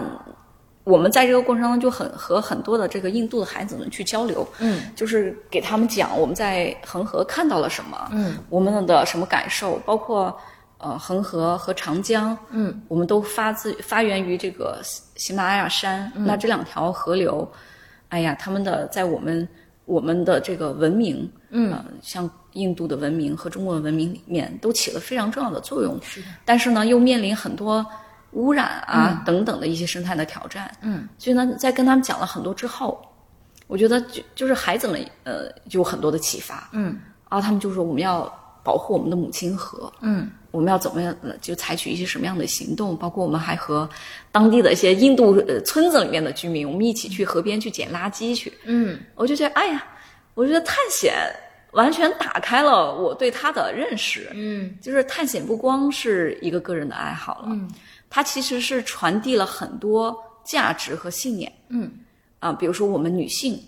[0.85, 10.35] 我们在这个过程中就很和很多的这个印度的孩子们去交流，嗯，就是给他们讲我们在恒河看到了什么，嗯，我们的什么感受，包括
[10.79, 17.47] 呃恒河和长江，嗯，我们都发自发源于这个喜喜马拉雅山，那这两条河流，
[18.09, 19.47] 哎呀，他们的在我们
[19.85, 25.99] 我们的这个文明，嗯、呃，像印度的文明和中国的文明里面都起了非常重要的作用，
[26.45, 27.87] 但是呢，又面临很多。
[28.33, 33.03] 污染啊、等等的一些生态的挑战，嗯，所以呢，在跟他们讲了很多之后，
[33.69, 37.01] 我觉得就就是孩子们呃有很多的启发，嗯，
[37.31, 38.31] 啊，他们就说我们要
[38.63, 43.89] 保护我们的母亲河，嗯，我们要怎么样呃就采取一些什么样的行动，包括我们还和
[44.31, 49.83] 当地的一些印度呃村子里面的居民，我们一起去河边去捡垃圾去，嗯，我就觉得哎呀，
[50.35, 51.15] 我觉得探险
[51.73, 57.69] 完全打开了我对它的认识，嗯，就是探险不光是一个个人的爱好了，嗯。
[58.11, 61.91] 它其实是传递了很多价值和信念，嗯，
[62.39, 63.63] 啊，比如说我们女性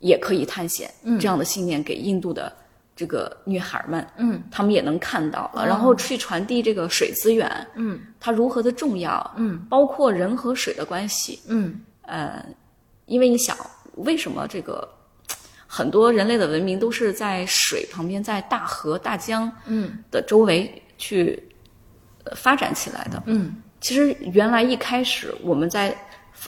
[0.00, 2.52] 也可以探险，嗯，这样的信念给印度的
[2.94, 11.80] 这个女孩们，嗯，她们也能看到了，然后去传递这个水资源，嗯，它如何的重要，嗯，包括人和水的关系，嗯。
[12.02, 12.44] 呃，
[13.06, 13.56] 因为你想，
[13.94, 14.86] 为什么这个
[15.72, 21.40] 很多人类的文明都是在水旁边，在大河、大江嗯的周围去
[22.24, 23.22] 呃发展起来的。
[23.26, 25.96] 嗯其实原来一开始我们在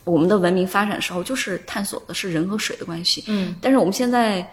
[0.03, 3.23] 我们的文明发展时候，就是探索的是人和水的关系。
[3.29, 4.45] 嗯但是我们现在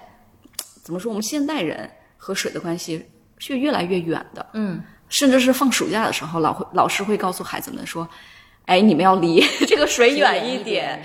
[0.84, 1.10] 怎么说？
[1.10, 3.04] 我们现代人和水的关系
[3.40, 4.46] 是越来越远的。
[4.54, 8.08] 嗯甚至是放暑假的时候，老会老师会告诉孩子们说
[8.68, 11.04] ：“哎，你们要离 这个水远一点。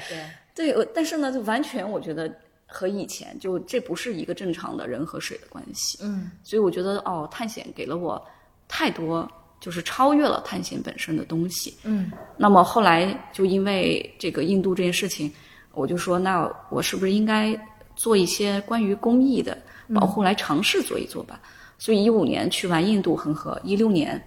[0.54, 2.30] 对，对，但是呢，就完全我觉得
[2.74, 5.98] 和以前就这不是一个正常的人和水的关系。
[6.02, 8.20] 嗯所以我觉得哦，探险给了我
[8.66, 11.72] 太多，就是超越了探险本身的东西。
[11.84, 15.32] 嗯那么后来就因为这个印度这件事情，
[15.72, 17.56] 我就说，那我是不是应该
[17.94, 19.56] 做一些关于公益的
[19.94, 21.40] 保护来尝试做一做吧？
[21.78, 24.20] 所以一五年去完印度恒河，一六年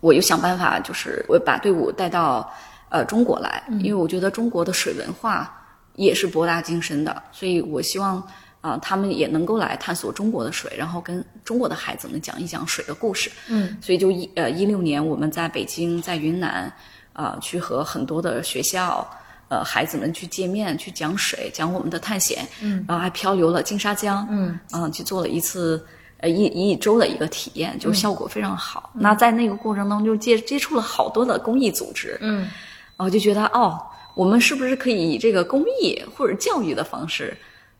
[0.00, 2.50] 我又想办法，就是我把队伍带到
[2.88, 5.59] 呃中国来，因为我觉得中国的水文化
[5.96, 8.22] 也是博大精深的，所以我希望
[8.62, 13.30] 啊、他们也能够来探索中国的水，然后跟中国的孩子们讲一讲水的故事。
[13.48, 13.74] 嗯。
[13.80, 16.70] 所以就一呃一六年我们在北京，在云南
[17.14, 19.08] 啊、去和很多的学校
[19.48, 24.58] 呃孩子们去见面，去讲水，讲我们的探险，嗯，然后还漂流了金沙江，嗯。
[24.74, 25.82] 嗯、去做了一次
[26.18, 28.90] 呃一一周的一个体验，就效果非常好。
[28.92, 32.40] 那在那个过程当中，就接接触了好多的公益组织，嗯。
[32.98, 33.80] 然后就觉得哦，
[34.14, 37.36] 我们是不是可以以这个公益或者教育的方式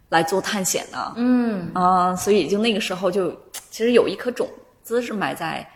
[0.08, 1.12] 来做探险呢？
[1.16, 1.70] 嗯。
[1.74, 3.30] 啊、所以就那个时候就
[3.70, 4.48] 其实有一颗种
[4.82, 5.68] 子是埋在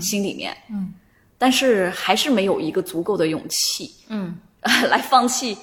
[0.00, 0.92] 心里面，嗯
[1.40, 4.36] 但是还是没有一个足够的勇气嗯。
[4.90, 5.56] 来放弃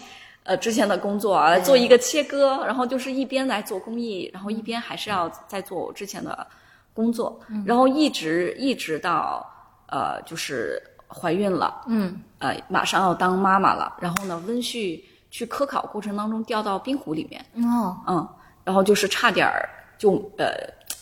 [0.43, 6.47] 呃之前的工作啊，来做一个切割，然后就是一边来做公益，然后一边还是要再做我之前的
[6.93, 9.45] 工作，然后一直一直到
[9.87, 12.21] 呃就是怀孕了，嗯。
[12.39, 15.01] 呃马上要当妈妈了，然后呢温煦
[15.31, 17.97] 去科考过程当中掉到冰湖里面，哦。
[18.07, 18.27] 嗯，
[18.63, 20.53] 然后就是差点儿就呃，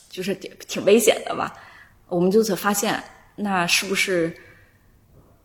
[0.09, 1.53] 就是挺挺危险的吧。
[2.07, 3.03] 我们就此发现，
[3.35, 4.33] 那是不是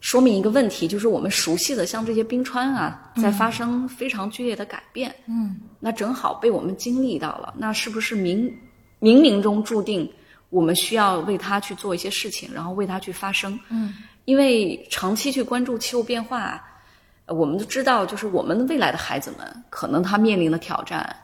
[0.01, 5.59] 说明一个问题，就是我们熟悉的像这些冰川啊，在发生非常剧烈的改变，嗯。
[5.81, 8.53] 那正好被我们经历到了，那是不是冥
[9.01, 10.09] 冥冥中注定
[10.51, 13.59] 我们需要为它去做一些事情，然后为它去发声？
[13.71, 13.95] 嗯，
[14.29, 16.63] 因为长期去关注气候变化，
[17.25, 21.17] 呃我们都知道，就是我们未来的孩子们可能他面临的挑战，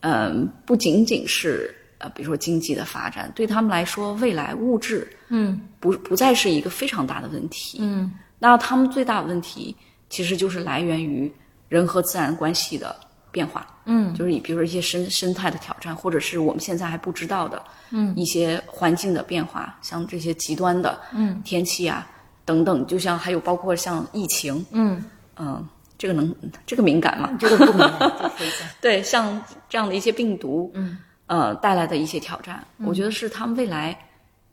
[0.00, 7.78] 嗯，不仅仅是呃，比如说经济的发展，对他们来说，未来物质嗯不不再是一个非常大的问题。
[7.80, 9.74] 嗯那他们最大的问题
[10.10, 11.32] 其实就是来源于
[11.70, 12.94] 人和自然关系的
[13.30, 13.66] 变化。
[13.86, 22.06] 嗯就是你比如说一些生生态的挑战，或者是我们现在还不知道的，嗯，一些环境的变化，像这些极端的，嗯，天气啊
[22.44, 25.02] 等等，就像还有包括像疫情，嗯，
[25.36, 25.66] 嗯，
[25.96, 26.34] 这个能
[26.66, 27.30] 这个敏感吗？
[27.40, 28.32] 这个不敏感。
[28.80, 33.96] 对，像这样的一些病毒，嗯，呃，带来的一些挑战，我觉得是他们未来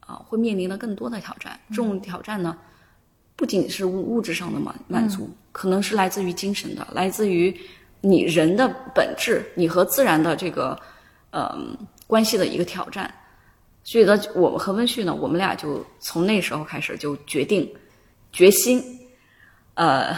[0.02, 1.60] 啊、会面临的更多的挑战。
[1.70, 2.58] 这种挑战呢，
[3.36, 7.54] 不仅是物物质上的满满足，可能是来自于精神的，来自于
[8.00, 10.80] 你人的本质，你和自然的这个
[11.32, 11.58] 呃
[12.08, 13.14] 关系的一个挑战。
[13.84, 17.68] 所以呢，我们和温旭呢，我们俩就从那时候开始就决定
[18.32, 18.84] 决心，
[19.74, 20.16] 呃，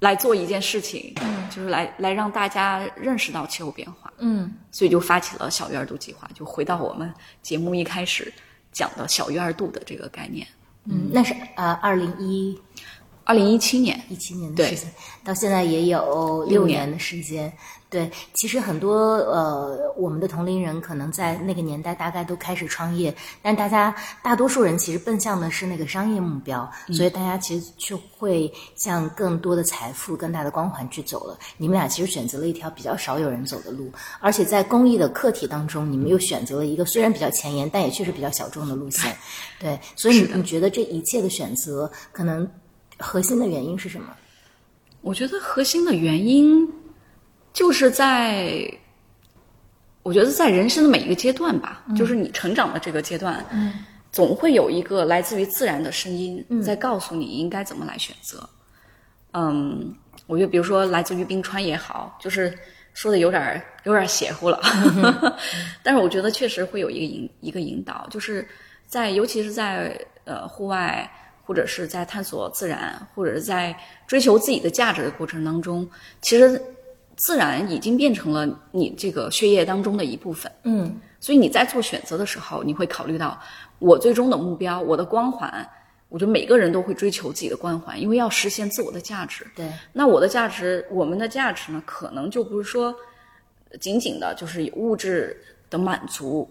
[0.00, 1.14] 来做一件事情，
[1.48, 4.12] 就是来来让大家认识到气候变化。
[4.18, 7.12] 嗯所以就发起了小鱼儿度计划，就回到我们
[7.42, 8.32] 节目一开始
[8.70, 10.46] 讲的小鱼儿度的这个概念。
[10.84, 12.56] 嗯，那是呃，二零一
[13.24, 14.90] 二零一七年，一七年的对事情，
[15.24, 17.50] 到现在也有六年的时间。
[17.94, 31.38] 对，其实很多呃，我们的同龄人可能在那个年代大概都开始创业，但大家大多数人其实奔向的是那个商业目标，所以大家其实就会向更多的财富、更大的光环去走了。
[31.56, 33.88] 你们俩其实选择了一条比较少有人走的路，
[34.18, 39.16] 而且在公益的课题当中，你们又选择了一个虽然比较前沿，但也确实比较小众的路线。
[39.60, 42.44] 对，所以你你觉得这一切的选择可能
[42.98, 44.08] 核心的原因是什么？
[45.00, 46.68] 我觉得核心的原因
[47.54, 48.70] 就是在，
[50.02, 53.72] 我觉得在人生的每一个阶段吧，就是你成长的这个阶段，嗯，
[54.12, 58.46] 总会有一个来自于自然的声音在告诉你应该怎么来选择。
[59.32, 59.94] 嗯，
[60.26, 62.52] 我觉得比如说来自于冰川也好，就是
[62.92, 64.60] 说的有点儿有点儿邪乎了，
[65.82, 68.46] 但是我觉得确实会有一个引一个引导，就是
[68.86, 71.08] 在尤其是在呃户外
[71.44, 73.76] 或者是在探索自然，或者是在
[74.08, 75.88] 追求自己的价值的过程当中，
[76.20, 76.60] 其实
[77.16, 80.50] 自然已经变成了你这个血液当中的一部分。
[80.64, 83.40] 嗯所以你在做选择的时候，你会考虑到
[83.78, 85.66] 我最终的目标，我的光环。
[86.10, 89.44] 我觉得每个人都会追求自己的光环，因为要实现自我的价值。
[89.56, 92.94] 对，那我的价值，我们的价值呢，可能就不是说，
[93.80, 95.36] 仅仅的就是物质
[95.70, 96.48] 的满足，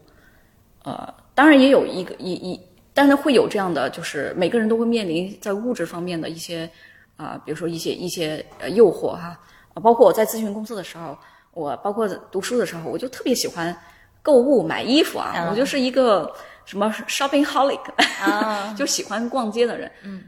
[0.83, 2.59] 呃，当然也有一个一一，
[2.93, 6.69] 但是会有这样的，就是每个人都会面临在物质方面的一些
[7.15, 9.39] 啊、比如说一些一些呃诱惑哈，啊，
[9.81, 11.17] 包括我在咨询公司的时候，
[11.53, 13.75] 我包括读书的时候，我就特别喜欢
[14.21, 16.33] 购物买衣服啊，嗯我就是一个
[16.65, 17.79] 什么 shopping holic，、
[18.21, 20.23] 啊 就喜欢逛街的人，嗯。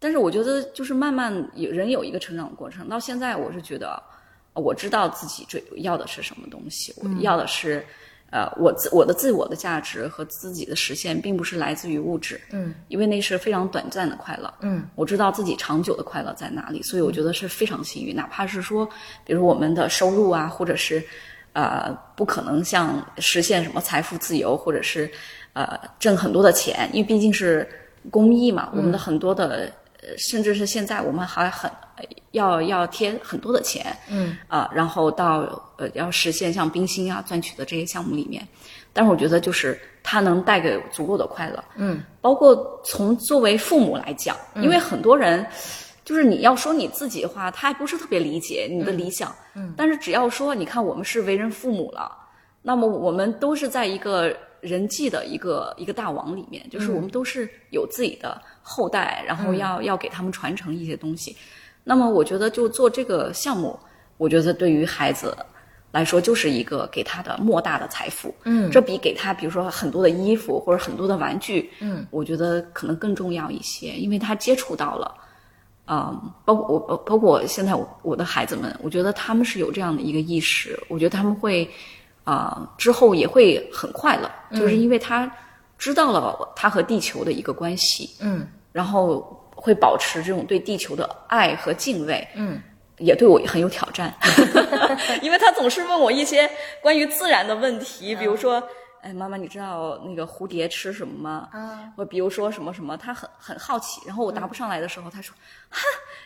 [0.00, 2.86] 但是我觉得，就是慢慢有人有一个成长的过程。
[2.90, 4.02] 到现在，我是觉得，
[4.52, 7.82] 呃我知道自己最要的是什么东西，我要的是，
[8.34, 18.12] 呃，我自我的自我的价值和自己的实现，并不是来自于物质，嗯，因为那是非常短暂的快乐，嗯，我知道自己长久的快乐在哪里，所以我觉得是非常幸运。
[18.12, 18.88] 哪怕是说，
[19.24, 21.00] 比如我们的收入啊，或者是，
[21.52, 25.08] 呃，不可能像实现什么财富自由，或者是，
[25.52, 27.64] 呃，挣很多的钱，因为毕竟是
[28.10, 29.70] 公益嘛，我们的很多的。
[30.06, 31.70] 呃甚至是现在我们还很
[32.32, 34.36] 要要贴很多的钱，嗯。
[34.48, 35.40] 啊、然后到
[35.76, 38.46] 呃要实现像冰心啊钻取的这些项目里面，
[38.92, 45.46] 但是我觉得就是它能带给足够的快乐，嗯，包括从作为父母来讲，因为很多人
[46.04, 52.10] 就是你要说你自己的话，他还不是特别理解你的理想，嗯，但是只要说你看我们是为人父母了，
[52.62, 61.36] 那么我们都是在一个人际的一个一个大网里面，就是我们都是有自己的后代，然后要、要给他们传承一些东西。
[61.84, 63.78] 那么我觉得就做这个项目，
[64.16, 65.36] 我觉得对于孩子
[65.92, 68.34] 来说就是一个给他的莫大的财富。
[68.44, 75.14] 嗯这比给他比如说很多的衣服或者很多的玩具，嗯，我觉得可能更重要一些，因为他接触到了。
[75.86, 81.68] 嗯，包括我，包包括我现在我我的孩子们，我觉得他们是有这样的一个意识，我觉得他们会
[82.24, 85.30] 啊、之后也会很快乐，就是因为他
[85.78, 88.46] 知道了它和地球的一个关系，嗯。
[88.72, 89.20] 然后
[89.54, 92.60] 会保持这种对地球的爱和敬畏，嗯，
[92.98, 94.12] 也对我很有挑战，
[95.22, 96.50] 因为他总是问我一些
[96.82, 98.60] 关于自然的问题，比如说，
[99.00, 101.48] 哎，妈妈，你知道那个蝴蝶吃什么吗？
[101.52, 105.32] 啊，或比如说什么什么，他很很好奇，然后我答不上来的时候，他说，
[105.70, 105.80] 哈，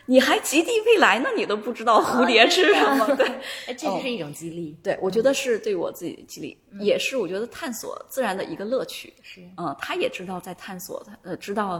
[0.09, 3.05] 你还极地未来呢，你都不知道蝴蝶吃什么？
[3.15, 3.27] 对，
[3.67, 9.13] 哎，这就是一种激励，对，我觉得是对我自己的激励，也是我觉得探索自然的一个乐趣。
[9.21, 9.39] 是。
[9.57, 11.79] 嗯，他也知道在探索，呃，知道，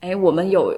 [0.00, 0.76] 哎，我们有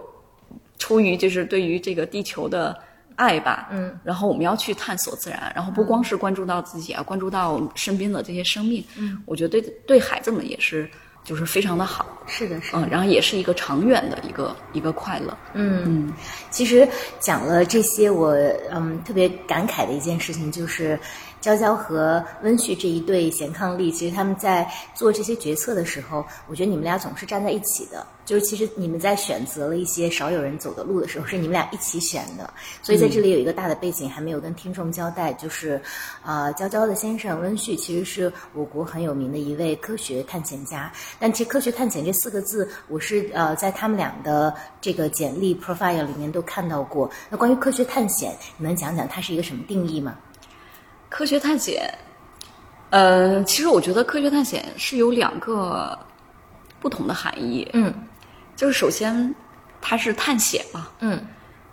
[0.76, 2.78] 出于就是对于这个地球的
[3.16, 10.90] 爱吧，嗯，然后我们要去探索自然，然后不光是关注到自己啊，关注到身边的这些生命，嗯，我觉得对对孩子们也是
[11.25, 12.79] 就是非常的好，是的，是的。
[12.79, 16.12] 嗯，然后也是一个长远的一个一个快乐，嗯，
[16.51, 16.89] 其实
[17.20, 18.33] 讲了这些，我
[18.70, 20.99] 嗯特别感慨的一件事情就是，
[21.43, 28.07] 娇娇和温旭这一对贤伉俪，其实他们在做这些决策的时候，我觉得你们俩总是站在一起的。
[28.24, 32.49] 就是其实你们在选择了一些少有人走的路的时候，是你们俩一起选的。
[32.80, 35.82] 所以在这里有一个大的背景还没有跟听众交代，就是，
[36.24, 40.93] 呃，娇娇的先生温旭其实是我国很有名的一位科学探险家。
[41.18, 47.11] 但其实科学探险这四个字，我是呃在他们俩的这个简历 profile 里面都看到过。
[47.28, 50.16] 那关于科学探险，你能讲讲它是一个什么定义吗？
[51.13, 51.93] 科学探险，
[52.89, 55.97] 呃，其实我觉得科学探险是有两个
[56.81, 57.69] 不同的含义。
[57.75, 57.93] 嗯
[58.57, 59.35] 就是首先
[59.83, 61.21] 它是探险嘛，嗯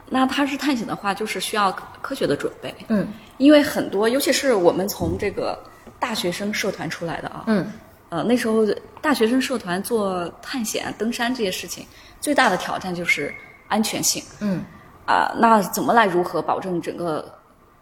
[0.10, 5.58] 那它是探险的话，就是需要科科学的准备，嗯因为很多，尤其是我们从这个
[6.00, 7.72] 大学生社团出来的啊，嗯
[8.10, 8.66] 呃，那时候
[9.02, 11.86] 大学生社团做探险、登山这些事情，
[12.20, 13.34] 最大的挑战就是
[13.70, 14.22] 安全性。
[14.42, 14.62] 嗯
[15.06, 17.39] 啊、那怎么来如何保证整个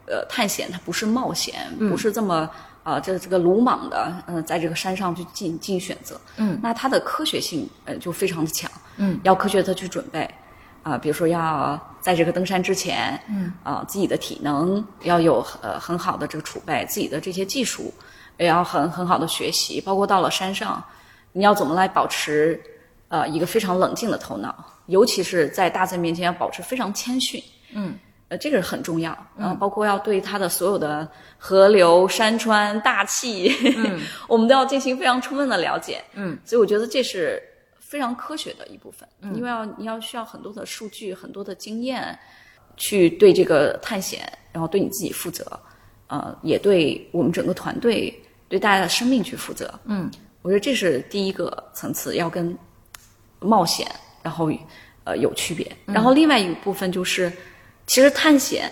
[0.08, 1.56] 呃探险它不是冒险，
[1.90, 2.50] 不是这么
[2.84, 10.30] 啊、这这个鲁莽的呃在这个山上去进进行选择，嗯，那它的科学性呃就非常的强，嗯，要科学的去准备
[10.84, 13.52] 啊、比如说要在这个登山之前，嗯。
[13.62, 17.94] 啊、自己的体能要有呃很好的这个储备，自己的这些技术
[18.38, 20.82] 也要很很好的学习，包括到了山上，
[21.34, 22.58] 你要怎么来保持
[23.10, 24.56] 呃一个非常冷静的头脑，
[24.86, 27.44] 尤其是在大自然面前要保持非常谦逊，
[27.74, 28.00] 嗯
[28.30, 29.18] 呃，这个很重要。
[29.38, 36.04] 嗯、包括要对它的所有的河流、山川、大气，嗯， 我们都要进行非常充分的了解。
[36.14, 37.42] 嗯，所以我觉得这是
[37.80, 42.18] 非常科学的一部分，因为要你要需要很多的数据、很多的经验，
[42.76, 45.60] 去对这个探险，然后对你自己负责，
[46.08, 48.14] 呃，也对我们整个团队、
[48.50, 49.74] 对大家的生命去负责。
[49.86, 50.12] 嗯
[50.42, 52.58] 我觉得这是第一个层次，要跟
[53.40, 53.86] 冒险，
[54.22, 54.50] 然后
[55.04, 55.70] 呃有区别。
[55.86, 57.30] 然后另外一部分就是，
[57.88, 58.72] 其实探险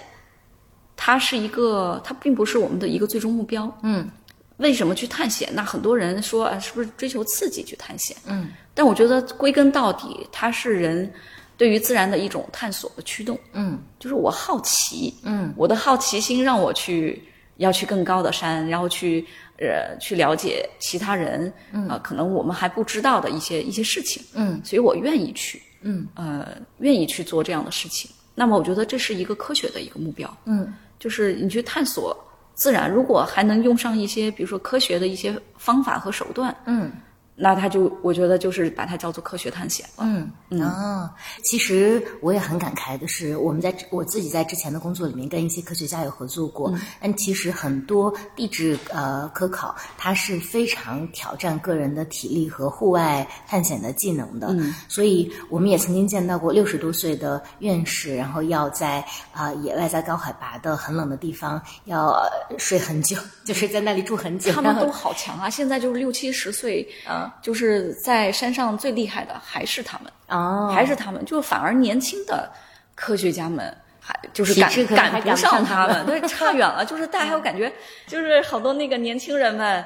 [0.95, 3.75] 它是一个，它并不是我们的一个最终目标。
[3.81, 4.09] 嗯
[4.57, 5.49] 为什么去探险？
[5.53, 8.15] 那很多人说，啊，是不是追求刺激去探险？
[8.25, 11.11] 嗯但我觉得归根到底，它是人
[11.57, 13.37] 对于自然的一种探索的驱动。
[13.51, 17.21] 嗯就是我好奇，嗯我的好奇心让我去
[17.57, 19.25] 要去更高的山，然后去
[19.59, 21.51] 呃去了解其他人，
[21.89, 26.47] 呃，可能我们还不知道的一些一些事情，嗯，所以我愿意去，嗯，呃，
[26.79, 28.09] 愿意去做这样的事情。
[28.35, 32.15] 那么我觉得这是一个科学的一个目标，嗯，就是你去探索
[32.53, 36.91] 自然，如果还能用上一些比如说科学的一些方法和手段，嗯。
[37.35, 40.05] 那他就我觉得就是把它叫做科学探险了。
[40.05, 40.31] 嗯
[40.61, 41.09] 哦，
[41.43, 54.47] 其实我也很感慨的是，我们在我自己在之前的工作里面跟一些科学家有合作过，但其实很多地质呃科考，它是非常挑战个人的体力和户外探险的技能的。
[54.51, 64.53] 嗯，所以我们也曾经见到过六十多岁的院士，然后要在啊、野外在高海拔的很冷的地方要呃睡很久， 就是在那里住很久。
[64.53, 65.49] 他们都好强啊！
[65.49, 72.51] 现在就是六七十岁，啊就是在山上最厉害的还是他们，啊，还是他们，就反而年轻的
[72.95, 76.85] 科学家们还就是赶赶不上上他他们们， 对，差远了。
[76.85, 77.71] 就是大家有感觉，
[78.07, 79.85] 就是好多那个年轻人们。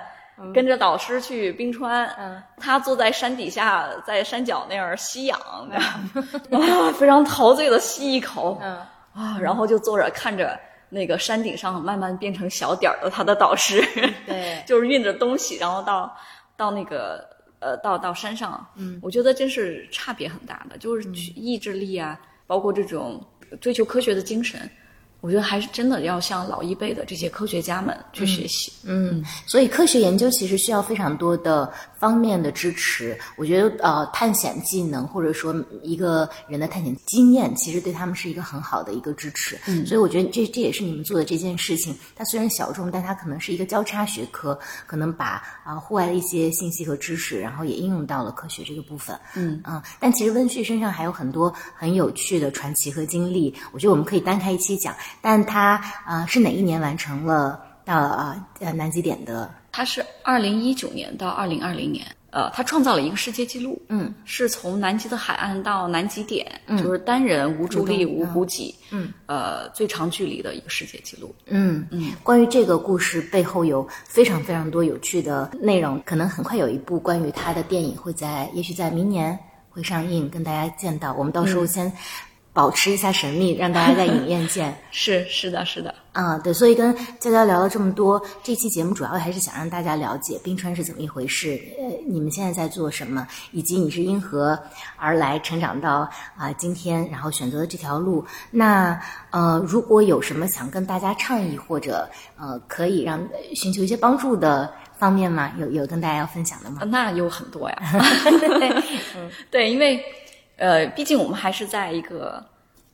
[0.54, 6.00] 跟着导师去冰川，嗯，他坐在山底下，在山脚那儿吸氧，啊，
[6.98, 8.78] 非常陶醉的吸一口，嗯
[9.14, 13.86] 啊，然后就坐着看着那个山顶上慢慢变成小点儿的他的导师，
[14.26, 16.16] 对就是运着东西，然后到
[16.60, 17.26] 到那个
[17.60, 23.26] 呃到到山上，嗯，我觉得真是差别很大的，就是意志力啊，包括这种
[23.62, 24.70] 追求科学的精神，
[25.22, 28.74] 我觉得还是真的要向老一辈的这些科学家们去学习。
[28.84, 33.16] 嗯，所以科学研究其实需要非常多的方面的支持。
[33.36, 39.60] 我觉得呃，探险技能或者说一个人的探险经验，其实对他们是一个很好的一个支持。
[39.68, 41.96] 嗯，所以我觉得这这也是你们做的这件事情。
[42.16, 49.20] 它虽然小众，但它可能是一个交叉学科，可能把啊、户外的一些信息和知识，然后也应用到了科学这个部分。
[49.36, 54.96] 嗯嗯，但其实温旭身上还有很多很有趣的传奇和经历，我觉得我们可以单开一期讲。
[55.22, 55.74] 但他
[56.06, 59.52] 啊、呃是哪一年完成了到啊呃南极点的？
[59.80, 66.78] 他是二零一九年到二零二零年，呃，他创造了一个世界纪录，嗯，是从南极的海岸到南极点，嗯。
[66.84, 71.34] 就是单人无助力、无补给，嗯，呃，最长距离的一个世界纪录。
[71.46, 71.88] 嗯。
[71.92, 81.14] 嗯，关于这个故事背后有非常非常多有趣的内容，可能很快有一部关于他的电影会在，也许在明年会上映，跟大家见到。
[81.14, 81.90] 我们到时候先
[82.52, 84.76] 保持一下神秘，让大家在影院见。
[84.92, 94.60] 是是的，是的，啊，对，所以跟娇娇聊了这么多，这期节目主要还是想让大家了解冰川是怎么一回事，呃，你们现在在做什么，以及你是因何
[94.98, 98.26] 而来成长到啊、今天，然后选择了这条路。
[98.52, 105.54] 那呃，如果有什么想跟大家倡议或者呃可以让呃寻求一些帮助的方面吗？
[105.58, 106.82] 有有跟大家要分享的吗？
[106.86, 107.78] 那有很多呀。
[109.52, 110.04] 对，因为
[110.60, 112.46] 呃，毕竟我们还是在一个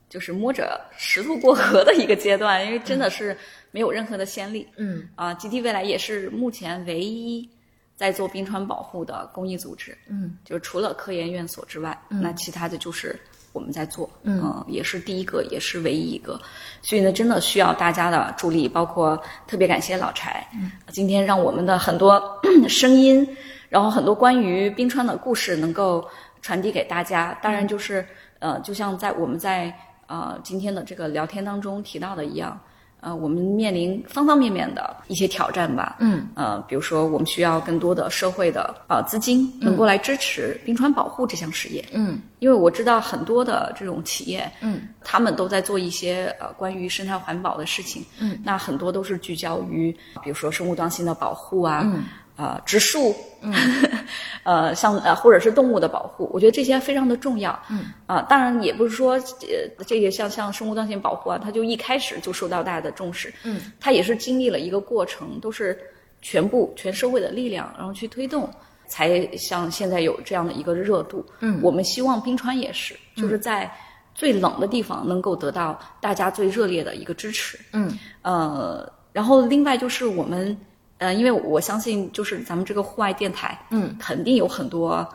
[0.08, 3.36] 就是摸着石头过河的一个阶段，因为真的是
[3.72, 4.66] 没有任何的先例。
[4.78, 7.50] 嗯啊，GT 未来也是目前唯一
[7.96, 9.98] 在做冰川保护的公益组织。
[10.08, 13.20] 嗯，就除了科研院所之外，那其他的就是
[13.52, 14.10] 我们在做。
[14.24, 16.40] 嗯、也是第一个，也是唯一一个。
[16.82, 22.22] 所以呢，真的需要大家的助力，包括特别感谢老柴，嗯、今天让我们的很多
[22.70, 23.28] 声音，
[23.70, 26.08] 然后很多关于冰川的故事能够
[26.46, 27.36] 传递给大家。
[27.42, 28.06] 当然，就是、
[28.38, 29.74] 呃，就像在我们在
[30.06, 32.56] 呃今天的这个聊天当中提到的一样。
[33.02, 35.98] 呃，我们面临方方面面的一些挑战吧。
[36.00, 41.86] 嗯，呃，比如说我们需要更多的社会的呃资金，能够来支持冰川保护这项事业。
[41.94, 53.54] 嗯因为我知道很多的这种企业，嗯，他们都在做一些呃关于生态环保的事情，嗯，那很多都是聚焦于比如说生物多样性的保护啊，嗯，呃植树，嗯，
[54.44, 65.80] 呃像呃或者是动物的保护，我觉得这些非常的重要，嗯，啊、当然也不是说呃这些像像生物多样性保护啊，它就一开始就受到大家的重视，嗯，它也是经历了一个过程，都是
[66.22, 68.50] 全部全社会的力量，然后去推动。
[68.88, 71.60] 才像现在有这样的一个热度，嗯。
[71.64, 73.68] 我们希望冰川也是，就是在
[74.14, 77.98] 最冷的地方能够得到大家最热烈的一个支持，嗯。
[78.22, 80.56] 呃，然后另外就是我们，
[80.98, 85.08] 呃，因为我相信就是咱们这个户外电台，嗯，肯定有很多，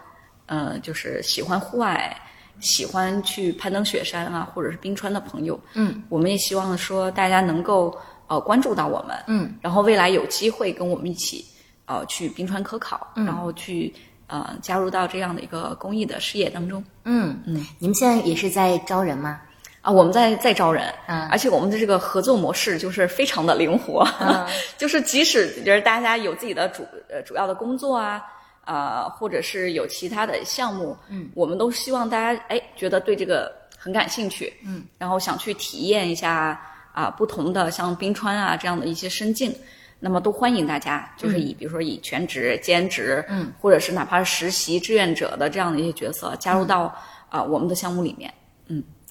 [0.47, 2.15] 呃，就是喜欢户外、
[2.61, 11.45] 喜欢去攀登雪山啊，或者是冰川的朋友，嗯，我们也希望说大家能够呃关注到我们，嗯，然后未来有机会跟我们一起
[11.87, 13.93] 呃去冰川科考，嗯然后去
[14.27, 16.85] 呃加入到这样的一个公益的事业当中。
[17.05, 19.41] 嗯嗯，你们现在也是在招人吗？
[19.83, 21.27] 啊，我们在在招人，嗯。
[21.29, 24.47] 而且我们的这个合作模式就是非常的灵活，嗯。
[24.77, 28.23] 就是即使就是大家有自己的主呃主要的工作啊，
[28.67, 36.61] 呃，或者是有其他的项目，嗯，我们都希望大家哎觉得对这个很感兴趣，嗯，然后想去体验一下
[36.93, 39.55] 啊不同的像冰川啊这样的一些深境，
[39.99, 46.95] 那么都欢迎大家，就是以比如说以全职、兼职，嗯，或者是哪怕是实习志愿者的这样的一些角色加入到
[47.31, 48.31] 啊、我们的项目里面。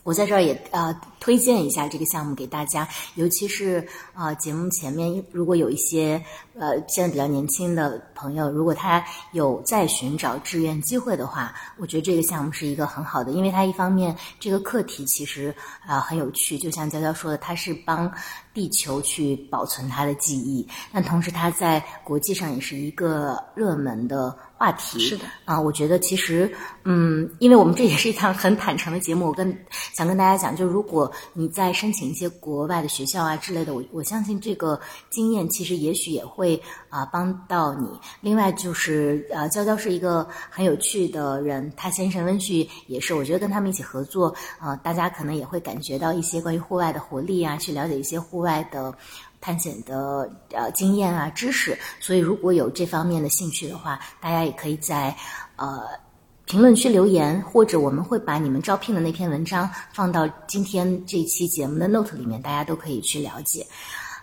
[0.03, 6.23] 我在这儿也呃推荐一下这个项目给大家，尤其是呃节目前面如果有一些
[6.57, 15.53] 呃现在比较年轻的朋友，如果他有在寻找志愿机会的话，我觉得这个项目是一个很好的，因为它一方面这个课题其实
[15.85, 18.11] 啊、呃很有趣，就像娇娇说的，它是帮
[18.53, 24.99] 地球去保存它的记忆，但同时它在国际上也是一个热门的话题。
[24.99, 26.51] 是的啊，我觉得其实，
[26.83, 29.57] 嗯，因为我们这也是一档很坦诚的节目，我跟
[29.93, 34.79] 想跟大家讲，就如果你在申请一些国外的学校啊之类的，我我相信这个
[35.09, 37.87] 经验其实也许也会啊、帮到你。
[38.21, 48.93] 另外就是呃，娇娇是一个很有趣的人，她先生温旭也是，我觉得跟他们一起合作，呃，大家可能也会感觉到一些关于户外的活力啊，去了解一些户外的。
[49.41, 55.15] 探险的呃经验啊知识，所以如果有这方面的兴趣的话，大家也可以在
[55.55, 55.81] 呃
[56.49, 63.63] 评论区留言，或者我们会把你们招聘的那篇文章放到今天这期节目的 note 里面，大家都可以去了解。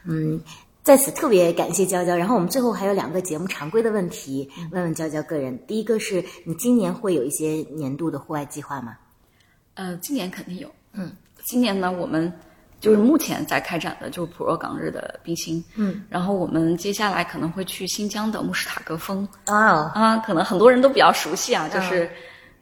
[0.05, 0.41] 嗯，
[0.83, 2.16] 在此特别感谢娇娇。
[2.16, 5.57] 然后我们最后还有两个节目常规的问题，问问娇娇个人。
[5.68, 8.97] 第一个是你今年会有一些年度的户外计划吗？
[9.74, 10.68] 呃，今年肯定有。
[10.95, 11.12] 嗯，
[11.45, 12.33] 今年呢，我们
[12.79, 15.64] 就是目前在开展的就是普若港日的冰心。
[15.77, 19.27] 嗯，然后我们接下来可能会去新疆的慕士塔格峰。
[19.47, 22.11] 哦，啊，可能很多人都比较熟悉啊，就是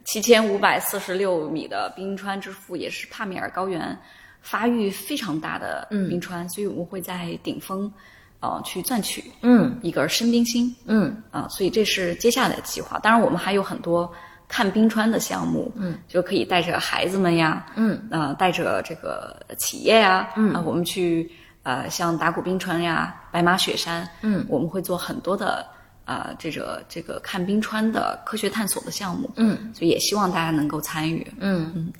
[0.05, 3.97] 七千五百四十六米的冰川之父，也是帕米尔高原
[4.41, 7.91] 发育非常大的冰川，所以我们会在顶峰，
[8.39, 12.99] 呃，去钻取嗯一个深冰心嗯啊，所以这是接下来的计划。
[12.99, 14.11] 当然，我们还有很多
[14.55, 21.29] 看冰川的项目，嗯，就可以带着孩子们呀，嗯，呃，带着这个企业呀，嗯，啊，我们去
[21.63, 25.67] 呃，像达古冰川呀、白马雪山，嗯，我们会做很多的
[26.05, 31.29] 啊、这个这个看冰川的科学探索的项目，嗯，所以也希望大家能够参与。
[31.37, 31.91] 嗯嗯。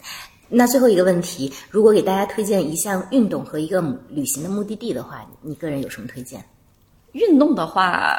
[0.48, 6.42] 那最后一个问题，如果给大家推荐一项运动和一个旅行的目的地的话，你个人有什么推荐？
[7.12, 8.18] 运动的话，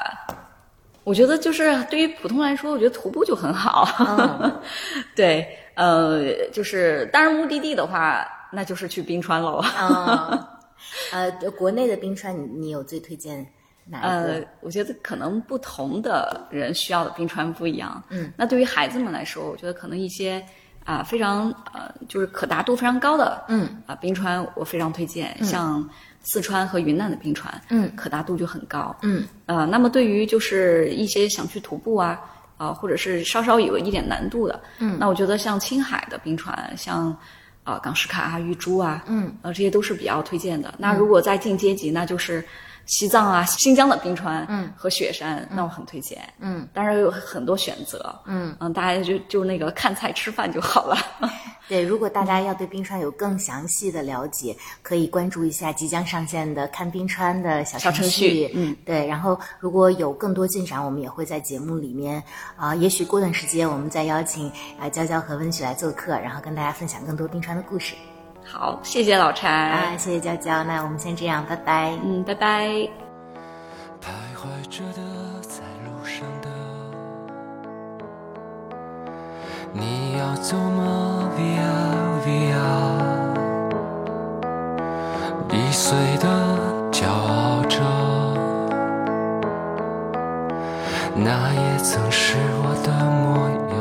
[1.07, 3.86] 我觉得就是对于普通来说，我觉得徒步就很好。
[4.00, 4.61] 嗯
[5.14, 9.59] 对，呃，就是当然目的地的话，那就是去冰川喽。
[9.59, 10.59] 啊，
[11.14, 13.46] 呃，国内的冰川，你你有最推荐
[13.84, 18.02] 哪一呃个？，我觉得可能不同的人需要的冰川不一样。
[18.11, 20.44] 嗯，那对于孩子们来说，我觉得可能一些
[20.87, 23.68] 啊、非常呃就是可达度非常高的嗯。
[23.87, 25.87] 啊、冰川，我非常推荐，像
[26.22, 28.97] 四川和云南的冰川，嗯可达度就很高。
[29.03, 29.26] 嗯。
[29.47, 32.18] 呃，那么对于就是一些想去徒步啊，
[32.57, 34.97] 啊、或者是稍稍有一点难度的，嗯。
[34.99, 37.14] 那我觉得像青海的冰川，像
[37.64, 40.72] 啊、港什卡啊、玉珠啊，嗯，呃，这些都是比较推荐的。
[40.78, 42.45] 那如果再进阶级，那就是
[42.87, 46.22] 西藏啊、新疆的冰川，嗯，和雪山，那我很推荐。
[46.39, 50.97] 嗯当然有很多选择，嗯嗯，大家就就那个看菜吃饭就好了。
[51.68, 59.05] 对，如果大家要对冰川有更详细的了解，可以关注一下即将上线的看冰川的小小程序嗯，对。
[59.05, 62.22] 然后如果有更多进展，我们也会在节目里面
[62.57, 67.97] 啊、也许过段时间我们再邀请啊、娇娇和温雪来做客，然后跟大家分享更多冰川的故事。
[68.49, 71.92] 好，谢谢老柴，啊，谢谢娇娇，那我们先这样，拜拜。
[72.03, 72.68] 嗯，拜拜。
[74.01, 75.03] 徘徊着的，
[75.42, 76.49] 在路上的，
[79.72, 82.55] 你要走吗？Via Via，
[85.51, 86.28] 易碎的
[86.92, 87.80] 骄傲着，
[91.16, 93.76] 那也曾是我的模样。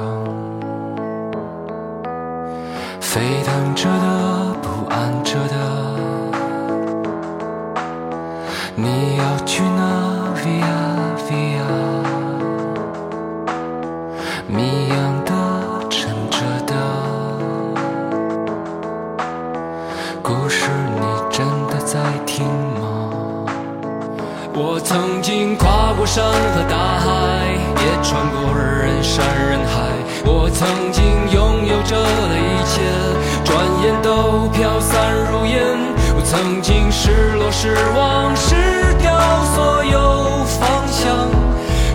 [2.99, 5.55] 沸腾着的，不不安着的。
[8.75, 10.75] 你要去哪？Via
[11.25, 11.63] Via，
[14.47, 15.31] 谜一样的，
[15.89, 16.73] 沉着的，
[20.21, 20.69] 故事
[20.99, 23.45] 你真的在听吗？
[24.53, 27.07] 我曾经跨过山和大海，
[27.79, 29.73] 也穿过人山人海。
[30.25, 31.01] 我曾经
[31.31, 31.95] 拥有着
[36.35, 38.55] 曾经失落失望失
[39.01, 39.17] 掉
[39.55, 41.29] 所有方向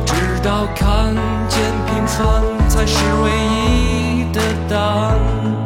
[0.06, 1.14] 直到看
[1.46, 5.59] 见平凡才是唯一的答案。